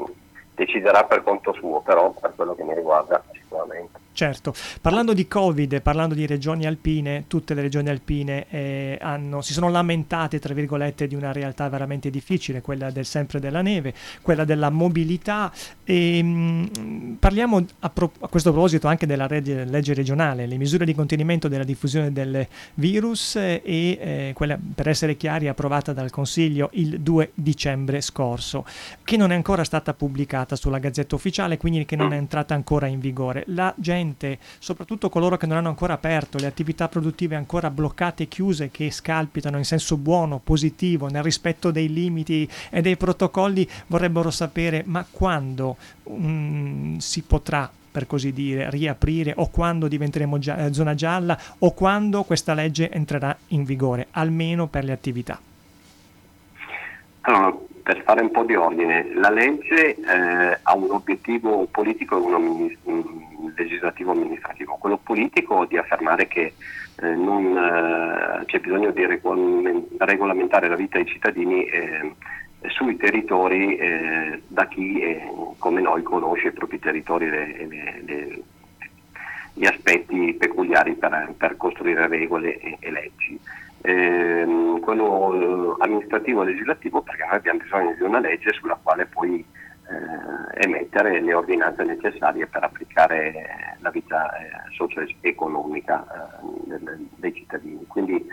deciderà 0.56 1.04
per 1.06 1.24
conto 1.24 1.54
suo, 1.54 1.82
però 1.82 2.12
per 2.12 2.34
quello 2.36 2.56
che 2.56 2.63
mi 2.63 2.76
riguarda 2.76 3.24
sicuramente. 3.52 4.00
Certo, 4.14 4.54
parlando 4.82 5.14
di 5.14 5.28
Covid, 5.28 5.82
parlando 5.82 6.14
di 6.14 6.26
regioni 6.26 6.66
alpine, 6.66 7.26
tutte 7.28 7.54
le 7.54 7.62
regioni 7.62 7.90
alpine 7.90 8.46
eh, 8.50 8.98
hanno, 9.02 9.42
si 9.42 9.54
sono 9.54 9.70
lamentate, 9.70 10.38
tra 10.38 10.54
virgolette, 10.54 11.08
di 11.08 11.16
una 11.16 11.32
realtà 11.32 11.70
veramente 11.70 12.10
difficile, 12.10 12.62
quella 12.62 12.92
del 12.92 13.06
sempre 13.06 13.40
della 13.40 13.62
neve, 13.62 13.94
quella 14.22 14.44
della 14.44 14.70
mobilità. 14.70 15.52
E, 15.86 16.22
mh, 16.22 17.18
parliamo 17.20 17.66
a, 17.80 17.90
pro- 17.90 18.12
a, 18.20 18.28
questo 18.28 18.52
proposito 18.52 18.88
anche 18.88 19.06
della 19.06 19.28
legge, 19.28 19.64
legge, 19.64 19.94
regionale, 19.94 20.46
le 20.46 20.58
misure 20.58 20.84
di 20.86 20.94
contenimento 20.94 21.48
della 21.48 21.64
diffusione 21.64 22.12
del 22.12 22.46
virus 22.76 23.38
e 23.38 23.62
eh, 23.64 24.32
quella, 24.36 24.60
per 24.76 24.90
essere 24.90 25.16
chiari, 25.16 25.48
approvata 25.48 25.94
dal 25.94 26.12
Consiglio 26.12 26.70
il 26.74 27.00
2 27.00 27.32
dicembre 27.34 28.02
scorso, 28.02 28.66
che 29.06 29.16
non 29.16 29.32
è 29.32 29.36
ancora 29.36 29.64
stata 29.64 29.94
pubblicata 29.94 30.58
sulla 30.58 30.80
Gazzetta 30.80 31.16
Ufficiale, 31.16 31.58
quindi 31.58 31.86
che 31.86 31.96
non 31.96 32.12
è 32.12 32.18
entrata 32.18 32.54
ancora 32.54 32.88
in 32.88 33.00
vigore. 33.00 33.40
La 33.47 33.73
gente 33.77 33.99
gente, 34.12 34.39
soprattutto 34.60 35.10
coloro 35.10 35.38
che 35.38 35.45
non 35.45 35.58
hanno 35.58 35.69
ancora 35.69 35.93
aperto, 35.93 36.38
le 36.38 36.47
attività 36.47 36.88
produttive 36.88 37.36
ancora 37.36 37.69
bloccate 37.69 38.23
e 38.23 38.27
chiuse, 38.27 38.71
che 38.71 38.89
scalpitano 38.89 39.58
in 39.58 39.65
senso 39.65 39.97
buono, 39.97 40.39
positivo, 40.39 41.08
nel 41.08 41.23
rispetto 41.23 41.71
dei 41.71 41.91
limiti 41.91 42.49
e 42.69 42.82
dei 42.82 42.95
protocolli, 42.95 43.67
vorrebbero 43.88 44.32
sapere 44.32 44.84
ma 44.86 45.06
quando 45.10 45.77
um, 46.04 46.97
si 46.97 47.21
potrà 47.21 47.69
per 47.91 48.08
così 48.08 48.32
dire, 48.32 48.69
riaprire 48.69 49.34
o 49.36 49.49
quando 49.49 49.89
diventeremo 49.89 50.39
gia- 50.39 50.65
eh, 50.65 50.73
zona 50.73 50.95
gialla 50.95 51.38
o 51.60 51.73
quando 51.73 52.23
questa 52.23 52.54
legge 52.54 52.89
entrerà 52.89 53.38
in 53.47 53.65
vigore, 53.65 54.08
almeno 54.12 54.67
per 54.67 54.86
le 54.86 54.93
attività? 54.93 55.38
Allora, 57.23 57.54
per 57.91 58.04
fare 58.04 58.21
un 58.21 58.32
po' 58.32 58.43
di 58.43 58.56
ordine, 58.56 59.12
la 59.15 59.30
legge 59.30 59.97
eh, 59.97 60.60
ha 60.62 60.73
un 60.73 60.91
obiettivo 60.91 61.67
politico 61.69 62.15
e 62.15 62.21
uno 62.21 62.39
mm, 62.39 63.49
legislativo 63.58 64.12
amministrativo. 64.12 64.77
Quello 64.80 64.95
politico 64.95 65.65
di 65.65 65.75
affermare 65.75 66.25
che 66.27 66.54
eh, 67.01 67.15
non, 67.15 67.58
eh, 67.58 68.45
c'è 68.45 68.60
bisogno 68.62 68.91
di 68.91 69.06
regolamentare 69.06 70.69
la 70.69 70.75
vita 70.77 70.99
dei 70.99 71.06
cittadini 71.06 71.65
eh, 71.65 72.13
sui 72.69 72.95
territori 72.95 73.75
eh, 73.75 74.41
da 74.47 74.67
chi 74.67 75.01
eh, 75.01 75.30
come 75.58 75.82
noi 75.82 76.01
conosce 76.01 76.47
i 76.47 76.54
propri 76.54 76.80
territori 76.80 77.27
e 77.27 78.43
gli 79.54 79.65
aspetti 79.65 80.34
peculiari 80.39 80.93
per, 80.93 81.34
per 81.36 81.58
costruire 81.58 82.08
regole 82.08 82.58
e, 82.58 82.77
e 82.80 82.89
leggi. 82.89 83.38
Eh, 83.82 84.80
quello 84.82 85.76
amministrativo 85.80 86.41
e 86.41 86.46
legislativo 86.46 87.02
perché 87.02 87.24
noi 87.26 87.36
abbiamo 87.36 87.60
bisogno 87.60 87.94
di 87.94 88.04
una 88.04 88.20
legge 88.20 88.52
sulla 88.54 88.78
quale 88.82 89.06
poi 89.06 89.46
eh, 89.89 90.63
emettere 90.63 91.22
le 91.22 91.34
ordinanze 91.34 91.84
necessarie 91.84 92.48
per 92.48 92.63
applicare 92.63 93.76
la 93.80 93.89
vita 93.89 94.32
eh, 94.38 94.50
socio-economica 94.76 96.06
eh, 96.70 97.08
dei 97.15 97.34
cittadini. 97.34 97.86
Quindi 97.88 98.26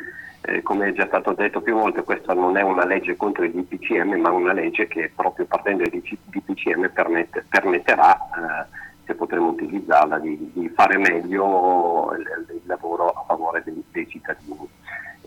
eh, 0.42 0.62
come 0.62 0.88
è 0.88 0.92
già 0.92 1.06
stato 1.06 1.32
detto 1.32 1.60
più 1.60 1.74
volte, 1.74 2.04
questa 2.04 2.32
non 2.32 2.56
è 2.56 2.62
una 2.62 2.86
legge 2.86 3.16
contro 3.16 3.44
il 3.44 3.52
DPCM, 3.52 4.14
ma 4.20 4.30
una 4.30 4.52
legge 4.52 4.86
che 4.86 5.10
proprio 5.14 5.46
partendo 5.46 5.82
dai 5.88 6.00
DPCM 6.00 6.90
permette, 6.90 7.44
permetterà, 7.48 8.14
eh, 8.16 8.76
se 9.04 9.14
potremo 9.14 9.48
utilizzarla, 9.48 10.18
di, 10.18 10.50
di 10.54 10.68
fare 10.68 10.96
meglio 10.96 12.14
il, 12.14 12.46
il, 12.50 12.62
lavoro 12.64 13.08
a 13.08 13.24
favore 13.26 13.62
dei, 13.64 13.82
dei 13.90 14.08
cittadini. 14.08 14.57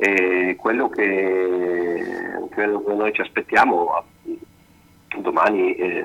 E 0.04 0.56
quello 0.58 0.90
che, 0.90 2.04
quello 2.52 2.84
che 2.84 2.94
noi 2.96 3.14
ci 3.14 3.22
aspettiamo 3.22 4.04
domani 5.20 5.76
eh, 5.76 6.04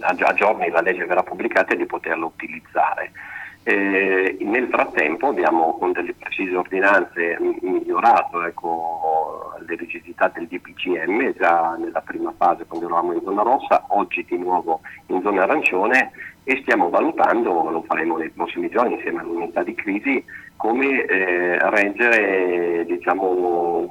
a 0.00 0.34
giorni 0.34 0.70
la 0.70 0.80
legge 0.80 1.04
verrà 1.04 1.24
pubblicata 1.24 1.72
e 1.72 1.76
di 1.76 1.86
poterla 1.86 2.24
utilizzare. 2.24 3.10
Eh, 3.66 4.36
nel 4.40 4.68
frattempo 4.68 5.28
abbiamo 5.28 5.78
con 5.78 5.92
delle 5.92 6.12
precise 6.12 6.54
ordinanze 6.54 7.38
migliorato 7.62 8.44
ecco, 8.44 9.54
le 9.66 9.74
rigidità 9.76 10.28
del 10.28 10.46
DPCM 10.46 11.32
già 11.32 11.74
nella 11.78 12.02
prima 12.02 12.34
fase 12.36 12.66
quando 12.66 12.84
eravamo 12.84 13.14
in 13.14 13.22
zona 13.22 13.40
rossa, 13.40 13.86
oggi 13.88 14.22
di 14.28 14.36
nuovo 14.36 14.80
in 15.06 15.22
zona 15.22 15.44
arancione 15.44 16.10
e 16.44 16.58
stiamo 16.60 16.90
valutando, 16.90 17.70
lo 17.70 17.82
faremo 17.86 18.18
nei 18.18 18.28
prossimi 18.28 18.68
giorni 18.68 18.96
insieme 18.96 19.20
all'unità 19.20 19.62
di 19.62 19.74
crisi, 19.74 20.22
come 20.56 21.02
eh, 21.06 21.70
reggere 21.70 22.84
diciamo, 22.84 23.28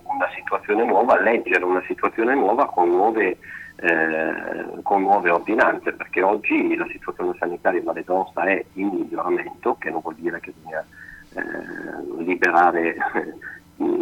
una 0.03 0.29
situazione 0.35 0.85
nuova, 0.85 1.19
leggere 1.19 1.63
una 1.63 1.83
situazione 1.87 2.35
nuova 2.35 2.67
con 2.67 2.89
nuove 2.89 3.37
eh, 3.75 4.81
con 4.81 5.01
nuove 5.01 5.29
ordinanze, 5.29 5.93
perché 5.93 6.21
oggi 6.21 6.75
la 6.75 6.87
situazione 6.91 7.35
sanitaria 7.37 7.79
in 7.79 7.85
Valle 7.85 8.03
d'Aosta 8.03 8.43
è 8.43 8.63
in 8.73 8.89
miglioramento, 8.89 9.75
che 9.79 9.89
non 9.89 10.01
vuol 10.01 10.15
dire 10.15 10.39
che 10.39 10.53
bisogna 10.55 10.85
eh, 11.33 12.23
liberare 12.23 12.95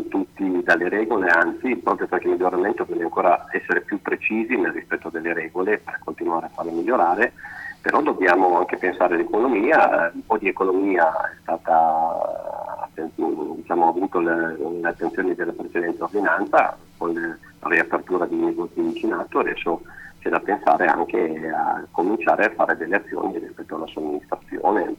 tutti 0.09 0.61
dalle 0.63 0.89
regole, 0.89 1.29
anzi 1.29 1.75
proprio 1.77 2.07
perché 2.07 2.25
il 2.25 2.33
miglioramento 2.33 2.83
bisogna 2.85 3.05
ancora 3.05 3.45
essere 3.51 3.81
più 3.81 4.01
precisi 4.01 4.55
nel 4.57 4.71
rispetto 4.71 5.09
delle 5.09 5.33
regole 5.33 5.79
per 5.79 5.99
continuare 6.03 6.47
a 6.47 6.49
farle 6.49 6.71
migliorare, 6.71 7.33
però 7.81 8.01
dobbiamo 8.01 8.57
anche 8.57 8.77
pensare 8.77 9.15
all'economia, 9.15 10.07
eh, 10.07 10.11
un 10.13 10.25
po' 10.25 10.37
di 10.37 10.47
economia 10.47 11.09
è 11.31 11.35
stata 11.41 12.89
diciamo, 12.93 13.87
avuto 13.87 14.19
le, 14.19 14.57
l'attenzione 14.81 15.33
della 15.33 15.53
precedente 15.53 16.03
ordinanza 16.03 16.77
con 16.97 17.39
riapertura 17.61 18.25
di 18.25 18.35
negozi 18.35 18.81
vicinato, 18.81 19.39
adesso 19.39 19.81
c'è 20.19 20.29
da 20.29 20.39
pensare 20.39 20.85
anche 20.85 21.51
a 21.53 21.83
cominciare 21.91 22.45
a 22.45 22.51
fare 22.55 22.77
delle 22.77 22.97
azioni 22.97 23.39
rispetto 23.39 23.75
alla 23.75 23.87
somministrazione. 23.87 24.95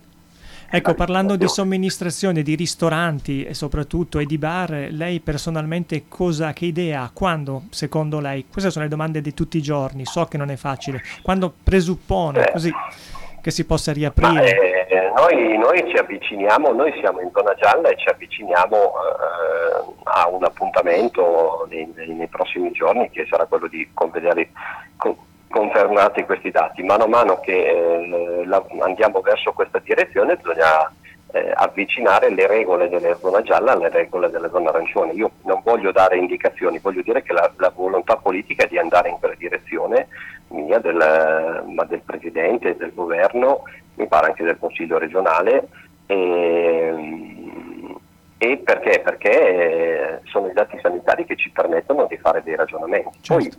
Ecco, 0.74 0.94
parlando 0.94 1.36
di 1.36 1.46
somministrazione 1.48 2.40
di 2.40 2.54
ristoranti 2.54 3.44
e 3.44 3.52
soprattutto 3.52 4.18
e 4.18 4.24
di 4.24 4.38
bar, 4.38 4.88
lei 4.90 5.20
personalmente 5.20 6.04
cosa, 6.08 6.54
che 6.54 6.64
idea 6.64 7.02
ha? 7.02 7.10
Quando, 7.12 7.64
secondo 7.68 8.20
lei, 8.20 8.46
queste 8.50 8.70
sono 8.70 8.84
le 8.84 8.90
domande 8.90 9.20
di 9.20 9.34
tutti 9.34 9.58
i 9.58 9.62
giorni, 9.62 10.06
so 10.06 10.24
che 10.24 10.38
non 10.38 10.48
è 10.48 10.56
facile, 10.56 11.02
quando 11.20 11.52
presuppone 11.62 12.50
così 12.50 12.72
che 13.42 13.50
si 13.50 13.66
possa 13.66 13.92
riaprire? 13.92 14.86
Eh, 14.86 15.12
noi, 15.16 15.58
noi, 15.58 15.84
ci 15.90 15.96
avviciniamo, 15.96 16.72
noi 16.72 16.92
siamo 17.00 17.20
in 17.20 17.30
zona 17.34 17.54
gialla 17.54 17.88
e 17.88 17.96
ci 17.96 18.08
avviciniamo 18.08 18.76
eh, 18.76 19.94
a 20.04 20.28
un 20.28 20.44
appuntamento 20.44 21.66
nei, 21.68 21.92
nei, 21.94 22.28
prossimi 22.28 22.70
giorni 22.70 23.10
che 23.10 23.26
sarà 23.28 23.44
quello 23.46 23.66
di 23.66 23.90
convedere, 23.92 24.50
con, 24.96 25.16
confermati 25.50 26.24
questi 26.24 26.50
dati. 26.50 26.82
Mano 26.82 27.04
a 27.04 27.08
mano 27.08 27.40
che 27.40 27.52
eh, 27.52 28.44
la, 28.46 28.64
andiamo 28.80 29.20
verso 29.20 29.52
questa 29.52 29.80
direzione 29.80 30.36
bisogna 30.36 30.90
eh, 31.32 31.52
avvicinare 31.54 32.30
le 32.30 32.46
regole 32.46 32.88
della 32.88 33.16
zona 33.16 33.42
gialla 33.42 33.72
alle 33.72 33.88
regole 33.88 34.30
della 34.30 34.50
zona 34.50 34.68
arancione. 34.68 35.12
Io 35.12 35.32
non 35.42 35.60
voglio 35.64 35.92
dare 35.92 36.16
indicazioni, 36.16 36.78
voglio 36.78 37.02
dire 37.02 37.22
che 37.22 37.32
la, 37.32 37.50
la 37.56 37.72
volontà 37.74 38.16
politica 38.16 38.66
di 38.66 38.78
andare 38.78 39.08
in 39.08 39.18
quella 39.18 39.34
direzione 39.34 40.08
mia, 40.48 40.78
del, 40.78 41.64
ma 41.66 41.84
del 41.84 42.02
Presidente, 42.04 42.76
del 42.76 42.92
Governo, 42.94 43.62
mi 43.96 44.06
pare 44.06 44.26
anche 44.26 44.44
del 44.44 44.58
Consiglio 44.58 44.98
regionale. 44.98 45.68
E, 46.06 47.30
e 48.38 48.56
perché? 48.58 49.00
Perché 49.00 50.20
sono 50.24 50.48
i 50.48 50.52
dati 50.52 50.78
sanitari 50.80 51.24
che 51.24 51.36
ci 51.36 51.50
permettono 51.50 52.06
di 52.06 52.18
fare 52.18 52.42
dei 52.42 52.56
ragionamenti. 52.56 53.18
Certo. 53.20 53.34
Poi, 53.34 53.52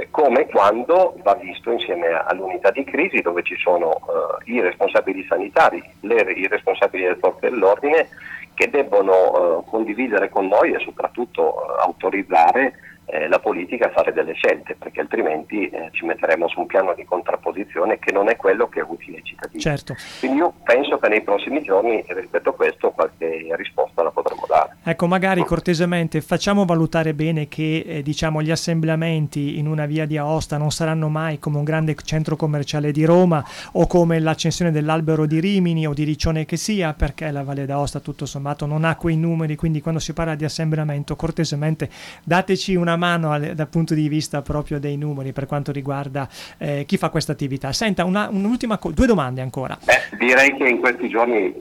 eh, 0.00 0.08
come 0.10 0.46
quando 0.46 1.14
va 1.22 1.34
visto 1.34 1.70
insieme 1.70 2.08
all'unità 2.08 2.70
di 2.70 2.84
crisi 2.84 3.20
dove 3.20 3.42
ci 3.42 3.56
sono 3.56 3.88
uh, 3.88 4.50
i 4.50 4.60
responsabili 4.60 5.24
sanitari, 5.28 5.82
le, 6.00 6.22
i 6.32 6.46
responsabili 6.46 7.04
del 7.04 7.18
forze 7.20 7.50
dell'ordine 7.50 8.08
che 8.54 8.70
debbono 8.70 9.58
uh, 9.58 9.64
condividere 9.64 10.28
con 10.28 10.46
noi 10.46 10.72
e 10.72 10.80
soprattutto 10.80 11.42
uh, 11.42 11.80
autorizzare 11.80 12.74
eh, 13.10 13.28
la 13.28 13.38
politica 13.38 13.86
a 13.86 13.90
fare 13.90 14.12
delle 14.12 14.34
scelte, 14.34 14.76
perché 14.76 15.00
altrimenti 15.00 15.68
eh, 15.68 15.88
ci 15.92 16.04
metteremo 16.04 16.48
su 16.48 16.60
un 16.60 16.66
piano 16.66 16.94
di 16.94 17.04
contrapposizione 17.04 17.98
che 17.98 18.12
non 18.12 18.28
è 18.28 18.36
quello 18.36 18.68
che 18.68 18.80
è 18.80 18.84
utile 18.86 19.18
ai 19.18 19.24
cittadini. 19.24 19.60
Certo. 19.60 19.96
Quindi 20.18 20.38
io 20.38 20.52
penso 20.62 20.98
che 20.98 21.08
nei 21.08 21.22
prossimi 21.22 21.62
giorni 21.62 22.04
rispetto 22.08 22.50
a 22.50 22.54
questo 22.54 22.90
qualche 22.90 23.48
risposta 23.56 24.02
la 24.02 24.10
potremo 24.10 24.44
dare. 24.46 24.76
Ecco, 24.84 25.06
magari 25.06 25.42
cortesemente 25.44 26.20
facciamo 26.20 26.64
valutare 26.64 27.14
bene 27.14 27.48
che 27.48 27.84
eh, 27.86 28.02
diciamo, 28.02 28.42
gli 28.42 28.50
assemblamenti 28.50 29.58
in 29.58 29.66
una 29.66 29.86
via 29.86 30.06
di 30.06 30.16
Aosta 30.16 30.56
non 30.56 30.70
saranno 30.70 31.08
mai 31.08 31.38
come 31.38 31.58
un 31.58 31.64
grande 31.64 31.94
centro 32.02 32.36
commerciale 32.36 32.92
di 32.92 33.04
Roma 33.04 33.44
o 33.72 33.86
come 33.86 34.18
l'accensione 34.20 34.70
dell'albero 34.70 35.26
di 35.26 35.40
Rimini 35.40 35.86
o 35.86 35.92
di 35.92 36.04
Riccione 36.04 36.44
che 36.44 36.56
sia, 36.56 36.94
perché 36.94 37.30
la 37.30 37.42
Valle 37.42 37.66
d'Aosta 37.66 38.00
tutto 38.00 38.26
sommato 38.26 38.66
non 38.66 38.84
ha 38.84 38.96
quei 38.96 39.16
numeri, 39.16 39.56
quindi 39.56 39.80
quando 39.80 40.00
si 40.00 40.12
parla 40.12 40.34
di 40.34 40.44
assemblamento 40.44 41.16
cortesemente 41.16 41.88
dateci 42.24 42.74
una 42.74 42.96
mano 43.00 43.32
al, 43.32 43.54
dal 43.54 43.68
punto 43.68 43.94
di 43.94 44.08
vista 44.08 44.42
proprio 44.42 44.78
dei 44.78 44.96
numeri 44.96 45.32
per 45.32 45.46
quanto 45.46 45.72
riguarda 45.72 46.28
eh, 46.58 46.84
chi 46.86 46.96
fa 46.96 47.08
questa 47.08 47.32
attività. 47.32 47.72
Senta, 47.72 48.04
una, 48.04 48.28
un'ultima, 48.30 48.78
co- 48.78 48.92
due 48.92 49.06
domande 49.06 49.40
ancora. 49.40 49.76
Beh, 49.82 50.16
direi 50.18 50.54
che 50.56 50.68
in 50.68 50.78
questi 50.78 51.08
giorni 51.08 51.52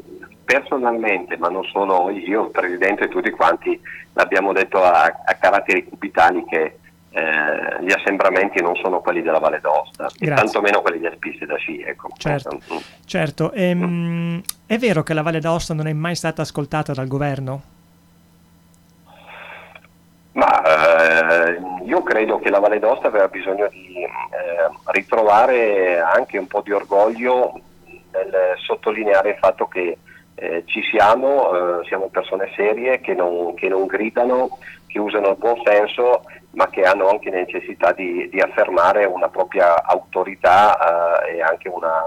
personalmente, 0.44 1.38
ma 1.38 1.48
non 1.48 1.64
solo 1.66 2.10
io, 2.10 2.46
il 2.46 2.52
Presidente 2.52 3.06
e 3.06 3.08
tutti 3.08 3.30
quanti, 3.30 3.80
l'abbiamo 4.14 4.52
detto 4.52 4.84
a, 4.84 5.04
a 5.04 5.34
caratteri 5.36 5.88
cubitali 5.88 6.44
che 6.50 6.78
eh, 7.12 7.84
gli 7.84 7.92
assembramenti 7.92 8.62
non 8.62 8.76
sono 8.76 9.00
quelli 9.00 9.22
della 9.22 9.40
Valle 9.40 9.62
e 10.20 10.28
tantomeno 10.28 10.82
quelli 10.82 11.00
delle 11.00 11.18
piste 11.18 11.46
da 11.46 11.56
sci. 11.56 11.82
Ecco. 11.82 12.10
Certo, 12.18 12.60
certo. 13.06 13.52
Ehm, 13.52 14.42
è 14.66 14.78
vero 14.78 15.04
che 15.04 15.14
la 15.14 15.22
Valle 15.22 15.40
d'Aosta 15.40 15.74
non 15.74 15.88
è 15.88 15.94
mai 15.94 16.16
stata 16.16 16.42
ascoltata 16.42 16.94
dal 16.94 17.08
governo? 17.08 17.78
Ma 20.40 21.48
eh, 21.48 21.60
io 21.84 22.02
credo 22.02 22.40
che 22.40 22.50
la 22.50 22.60
Valle 22.60 22.80
d'Osta 22.80 23.08
aveva 23.08 23.28
bisogno 23.28 23.68
di 23.68 24.04
eh, 24.04 24.10
ritrovare 24.86 26.00
anche 26.00 26.38
un 26.38 26.48
po' 26.48 26.62
di 26.62 26.72
orgoglio 26.72 27.60
nel 28.14 28.54
sottolineare 28.56 29.32
il 29.32 29.38
fatto 29.38 29.68
che 29.68 29.98
eh, 30.36 30.64
ci 30.66 30.82
siamo, 30.90 31.82
eh, 31.82 31.86
siamo 31.88 32.08
persone 32.08 32.54
serie 32.56 33.02
che 33.02 33.14
non, 33.14 33.54
che 33.56 33.68
non, 33.68 33.86
gridano, 33.86 34.58
che 34.88 34.98
usano 34.98 35.32
il 35.32 35.38
buon 35.38 35.62
senso, 35.66 36.24
ma 36.52 36.70
che 36.70 36.84
hanno 36.84 37.10
anche 37.10 37.30
necessità 37.30 37.92
di, 37.92 38.30
di 38.30 38.40
affermare 38.40 39.04
una 39.04 39.28
propria 39.28 39.84
autorità 39.84 41.26
eh, 41.26 41.36
e 41.36 41.42
anche 41.42 41.68
una, 41.68 42.02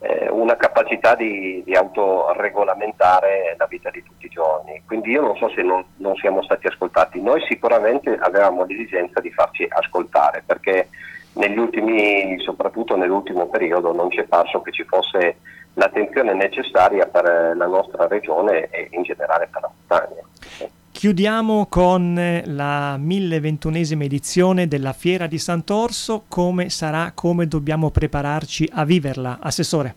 eh, 0.00 0.28
una 0.30 0.56
capacità 0.56 1.14
di, 1.14 1.62
di, 1.64 1.74
autoregolamentare 1.74 3.54
la 3.58 3.66
vita 3.66 3.90
di 3.90 4.02
tutti 4.02 4.26
i 4.26 4.30
giorni. 4.30 4.82
Quindi 4.86 5.10
io 5.10 5.20
non 5.20 5.36
so 5.36 5.50
se 5.50 5.62
non, 5.62 5.84
non 5.96 6.14
siamo 6.16 6.42
stati 6.42 6.66
ascoltati. 6.66 7.20
Noi 7.20 7.40
sicuramente 7.46 8.16
avevamo 8.18 8.64
l'esigenza 8.64 9.20
di 9.20 9.30
farci 9.30 9.66
ascoltare 9.68 10.42
perché 10.44 10.88
negli 11.34 11.58
ultimi, 11.58 12.38
soprattutto 12.40 12.96
nell'ultimo 12.96 13.48
periodo, 13.48 13.92
non 13.92 14.10
ci 14.10 14.20
è 14.20 14.24
parso 14.24 14.62
che 14.62 14.72
ci 14.72 14.84
fosse 14.84 15.36
l'attenzione 15.74 16.34
necessaria 16.34 17.06
per 17.06 17.54
la 17.54 17.66
nostra 17.66 18.06
regione 18.08 18.68
e 18.70 18.88
in 18.92 19.02
generale 19.02 19.48
per 19.50 19.62
la 19.62 19.70
montagna. 19.76 20.78
Chiudiamo 21.00 21.64
con 21.70 22.12
la 22.44 22.98
1021esima 22.98 24.02
edizione 24.02 24.68
della 24.68 24.92
Fiera 24.92 25.26
di 25.26 25.38
Sant'Orso, 25.38 26.24
come 26.28 26.68
sarà, 26.68 27.12
come 27.14 27.48
dobbiamo 27.48 27.88
prepararci 27.88 28.68
a 28.74 28.84
viverla? 28.84 29.38
Assessore. 29.40 29.94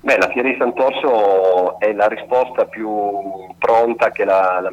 Beh, 0.00 0.16
la 0.16 0.30
Fiera 0.30 0.48
di 0.48 0.56
Sant'Orso 0.58 1.78
è 1.78 1.92
la 1.92 2.06
risposta 2.06 2.64
più 2.64 2.88
pronta 3.58 4.10
che 4.12 4.24
la, 4.24 4.60
la 4.62 4.72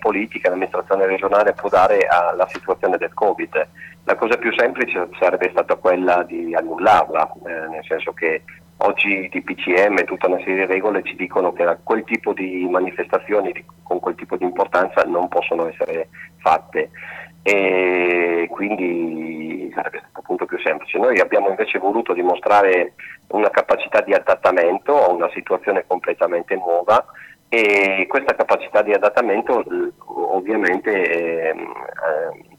politica, 0.00 0.48
l'amministrazione 0.48 1.06
regionale 1.06 1.52
può 1.52 1.68
dare 1.68 2.08
alla 2.08 2.48
situazione 2.48 2.96
del 2.96 3.14
Covid. 3.14 3.68
La 4.02 4.16
cosa 4.16 4.36
più 4.38 4.52
semplice 4.56 5.08
sarebbe 5.20 5.50
stata 5.52 5.76
quella 5.76 6.24
di 6.24 6.52
annullarla, 6.52 7.32
eh, 7.46 7.68
nel 7.68 7.84
senso 7.86 8.12
che 8.12 8.42
oggi 8.82 9.28
di 9.30 9.42
PCM 9.42 9.98
e 9.98 10.04
tutta 10.04 10.26
una 10.26 10.38
serie 10.38 10.66
di 10.66 10.72
regole 10.72 11.02
ci 11.02 11.16
dicono 11.16 11.52
che 11.52 11.78
quel 11.82 12.04
tipo 12.04 12.32
di 12.32 12.66
manifestazioni 12.68 13.52
con 13.82 14.00
quel 14.00 14.14
tipo 14.14 14.36
di 14.36 14.44
importanza 14.44 15.02
non 15.02 15.28
possono 15.28 15.68
essere 15.68 16.08
fatte 16.38 16.90
e 17.42 18.46
quindi 18.50 19.70
sarebbe 19.74 19.98
stato 19.98 20.20
appunto 20.20 20.46
più 20.46 20.58
semplice. 20.60 20.98
Noi 20.98 21.18
abbiamo 21.18 21.48
invece 21.48 21.78
voluto 21.78 22.12
dimostrare 22.12 22.94
una 23.28 23.50
capacità 23.50 24.00
di 24.00 24.12
adattamento 24.12 25.02
a 25.02 25.10
una 25.10 25.30
situazione 25.32 25.84
completamente 25.86 26.54
nuova 26.54 27.04
e 27.48 28.06
questa 28.08 28.34
capacità 28.34 28.82
di 28.82 28.92
adattamento 28.92 29.64
ovviamente 30.06 31.50
eh, 31.50 31.54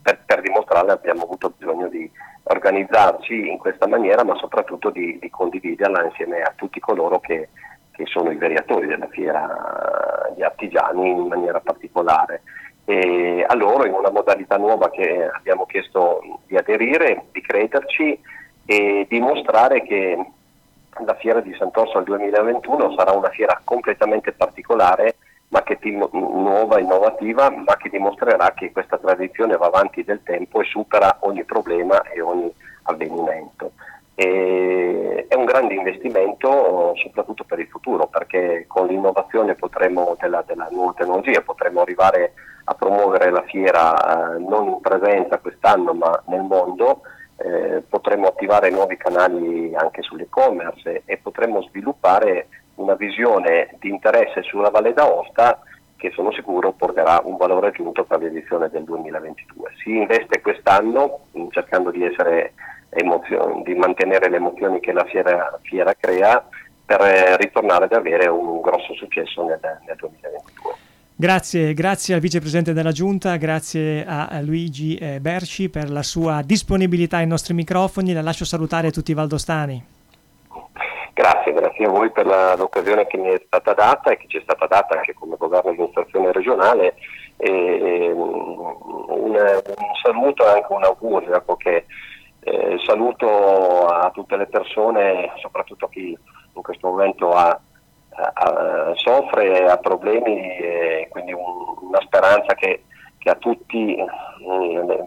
per, 0.02 0.20
per 0.26 0.42
dimostrarla 0.42 0.94
abbiamo 0.94 1.24
avuto 1.24 1.54
bisogno 1.58 1.88
di 1.88 2.10
organizzarci 2.52 3.50
in 3.50 3.58
questa 3.58 3.88
maniera, 3.88 4.24
ma 4.24 4.36
soprattutto 4.36 4.90
di, 4.90 5.18
di 5.20 5.30
condividerla 5.30 6.04
insieme 6.04 6.42
a 6.42 6.54
tutti 6.56 6.80
coloro 6.80 7.20
che, 7.20 7.50
che, 7.92 8.06
sono 8.06 8.32
i 8.32 8.36
veri 8.36 8.56
attori 8.56 8.88
della 8.88 9.08
fiera, 9.08 10.32
gli 10.36 10.44
artigiani 10.44 11.10
in 11.10 11.28
maniera 11.28 11.60
particolare. 11.60 12.44
E 12.86 13.46
a 13.48 13.56
loro 13.56 13.86
in 13.86 13.94
una 13.94 14.10
modalità 14.10 14.58
nuova 14.58 14.90
che 14.90 15.30
abbiamo 15.32 15.66
chiesto 15.66 16.22
di 16.48 16.58
aderire, 16.58 17.26
di 17.32 17.42
crederci 17.42 18.20
e 18.66 19.06
dimostrare 19.10 19.84
che 19.84 20.18
la 21.06 21.16
fiera 21.16 21.40
di 21.40 21.54
Sant'Orso 21.58 21.98
al 21.98 22.04
2021 22.04 22.96
sarà 22.96 23.12
una 23.12 23.30
fiera 23.30 23.60
completamente 23.64 24.34
particolare 24.34 25.16
ma 25.52 25.64
che 25.64 25.78
tim- 25.80 26.08
nuova, 26.12 26.80
innovativa, 26.80 27.50
ma 27.50 27.76
che 27.76 27.90
dimostrerà 27.90 28.54
che 28.54 28.72
questa 28.72 28.98
tradizione 28.98 29.58
va 29.58 29.66
avanti 29.66 30.04
del 30.04 30.22
tempo 30.24 30.62
e 30.62 30.66
supera 30.66 31.18
ogni 31.22 31.44
problema 31.44 32.02
e 32.04 32.22
ogni 32.22 32.52
avvenimento. 32.84 33.74
E 34.16 35.26
è 35.28 35.36
un 35.36 35.46
grande 35.46 35.74
investimento 35.74 36.94
soprattutto 36.96 37.44
per 37.44 37.60
il 37.60 37.68
futuro 37.68 38.08
perché 38.08 38.66
con 38.68 38.88
l'innovazione 38.88 39.56
potremo, 39.56 40.16
della, 40.20 40.44
della 40.46 40.68
nuova 40.72 40.94
tecnologia 40.94 41.42
potremo 41.42 41.82
arrivare 41.82 42.34
a 42.66 42.74
promuovere 42.74 43.30
la 43.30 43.44
fiera 43.44 44.36
eh, 44.36 44.40
non 44.40 44.68
in 44.68 44.80
presenza 44.82 45.40
quest'anno 45.40 45.94
ma 45.94 46.22
nel 46.28 46.44
mondo, 46.44 47.02
eh, 47.38 47.82
potremo 47.90 48.28
attivare 48.28 48.70
nuovi 48.70 48.96
canali 48.96 49.76
anche 49.76 50.02
sull'e-commerce 50.02 51.02
e 51.06 51.18
potremo 51.18 51.62
sviluppare 51.64 52.48
una 52.82 52.96
visione 52.96 53.76
di 53.80 53.90
interesse 53.90 54.42
sulla 54.44 54.70
Valle 54.70 54.94
d'Aosta 54.94 55.62
che 56.02 56.12
sono 56.16 56.32
sicuro 56.32 56.72
porterà 56.72 57.22
un 57.24 57.38
valore 57.38 57.68
aggiunto 57.68 58.04
per 58.06 58.20
l'edizione 58.20 58.70
del 58.70 58.84
2022. 58.84 59.70
Si 59.84 59.96
investe 59.96 60.42
quest'anno 60.42 61.26
cercando 61.52 61.92
di, 61.92 62.04
emozioni, 62.90 63.62
di 63.62 63.76
mantenere 63.76 64.28
le 64.28 64.38
emozioni 64.38 64.80
che 64.80 64.94
la 64.94 65.06
fiera, 65.06 65.60
fiera 65.62 65.94
crea 65.94 66.44
per 66.84 67.02
eh, 67.02 67.38
ritornare 67.38 67.86
ad 67.86 67.94
avere 67.94 68.28
un 68.28 68.62
grosso 68.62 68.96
successo 68.96 69.46
nel, 69.46 69.60
nel 69.62 69.96
2022. 69.96 70.74
Grazie, 71.16 71.76
grazie, 71.76 72.16
al 72.16 72.20
vicepresidente 72.20 72.74
della 72.74 72.92
Giunta, 72.92 73.36
grazie 73.36 74.04
a 74.04 74.42
Luigi 74.42 74.96
eh, 74.96 75.20
Berci 75.20 75.70
per 75.70 75.92
la 75.92 76.02
sua 76.02 76.42
disponibilità 76.44 77.18
ai 77.18 77.28
nostri 77.28 77.54
microfoni. 77.54 78.12
La 78.12 78.24
lascio 78.24 78.44
salutare 78.44 78.90
tutti 78.90 79.12
i 79.12 79.14
valdostani. 79.14 79.86
Grazie, 81.14 81.52
grazie 81.54 81.86
a 81.86 81.90
voi 81.90 82.10
per 82.12 82.26
la, 82.26 82.56
l'occasione 82.56 83.06
che 83.06 83.18
mi 83.18 83.30
è 83.30 83.42
stata 83.46 83.74
data 83.74 84.12
e 84.12 84.18
che 84.18 84.28
ci 84.28 84.38
è 84.38 84.42
stata 84.42 84.66
data 84.66 84.96
anche 84.96 85.14
come 85.14 85.36
governo 85.38 85.70
e 85.70 85.74
amministrazione 85.74 86.32
regionale. 86.32 86.96
E, 87.38 88.12
un, 88.12 88.76
un, 89.08 89.36
saluto 90.02 90.46
e 90.46 90.50
anche 90.50 90.74
un 90.74 90.84
augurio, 90.84 91.36
ecco 91.36 91.56
che 91.58 91.86
eh, 92.44 92.80
saluto 92.86 93.88
a 93.88 94.10
tutte 94.12 94.38
le 94.38 94.48
persone, 94.48 95.32
soprattutto 95.38 95.86
a 95.86 95.90
chi 95.90 96.18
in 96.54 96.62
questo 96.62 96.88
momento 96.88 97.32
ha, 97.32 97.60
ha, 98.16 98.92
soffre, 98.96 99.66
ha 99.66 99.78
problemi 99.78 100.58
e 100.58 101.08
quindi 101.10 101.34
un, 101.34 101.44
una 101.82 102.02
speranza 102.02 102.54
che, 102.56 102.84
che 103.18 103.30
a 103.30 103.36
tutti, 103.36 103.98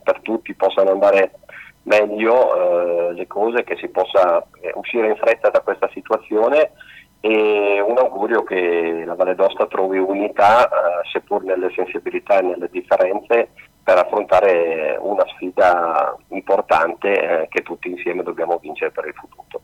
per 0.03 0.21
tutti 0.21 0.55
possano 0.55 0.91
andare 0.91 1.33
meglio 1.85 3.11
eh, 3.11 3.13
le 3.15 3.27
cose, 3.27 3.65
che 3.65 3.77
si 3.77 3.89
possa 3.89 4.45
eh, 4.61 4.73
uscire 4.75 5.09
in 5.09 5.17
fretta 5.17 5.51
da 5.51 5.61
questa 5.61 5.89
situazione 5.93 6.73
e 7.21 7.81
un 7.81 7.97
augurio 7.97 8.43
che 8.43 9.03
la 9.07 9.15
Valle 9.15 9.35
d'Osta 9.35 9.67
trovi 9.67 9.99
unità, 9.99 10.69
eh, 10.69 11.09
seppur 11.11 11.43
nelle 11.43 11.71
sensibilità 11.75 12.39
e 12.39 12.43
nelle 12.43 12.69
differenze, 12.71 13.49
per 13.83 13.99
affrontare 13.99 14.97
una 15.01 15.25
sfida 15.35 16.17
importante 16.29 17.43
eh, 17.43 17.49
che 17.49 17.63
tutti 17.63 17.89
insieme 17.89 18.23
dobbiamo 18.23 18.59
vincere 18.59 18.91
per 18.91 19.07
il 19.07 19.15
futuro. 19.15 19.61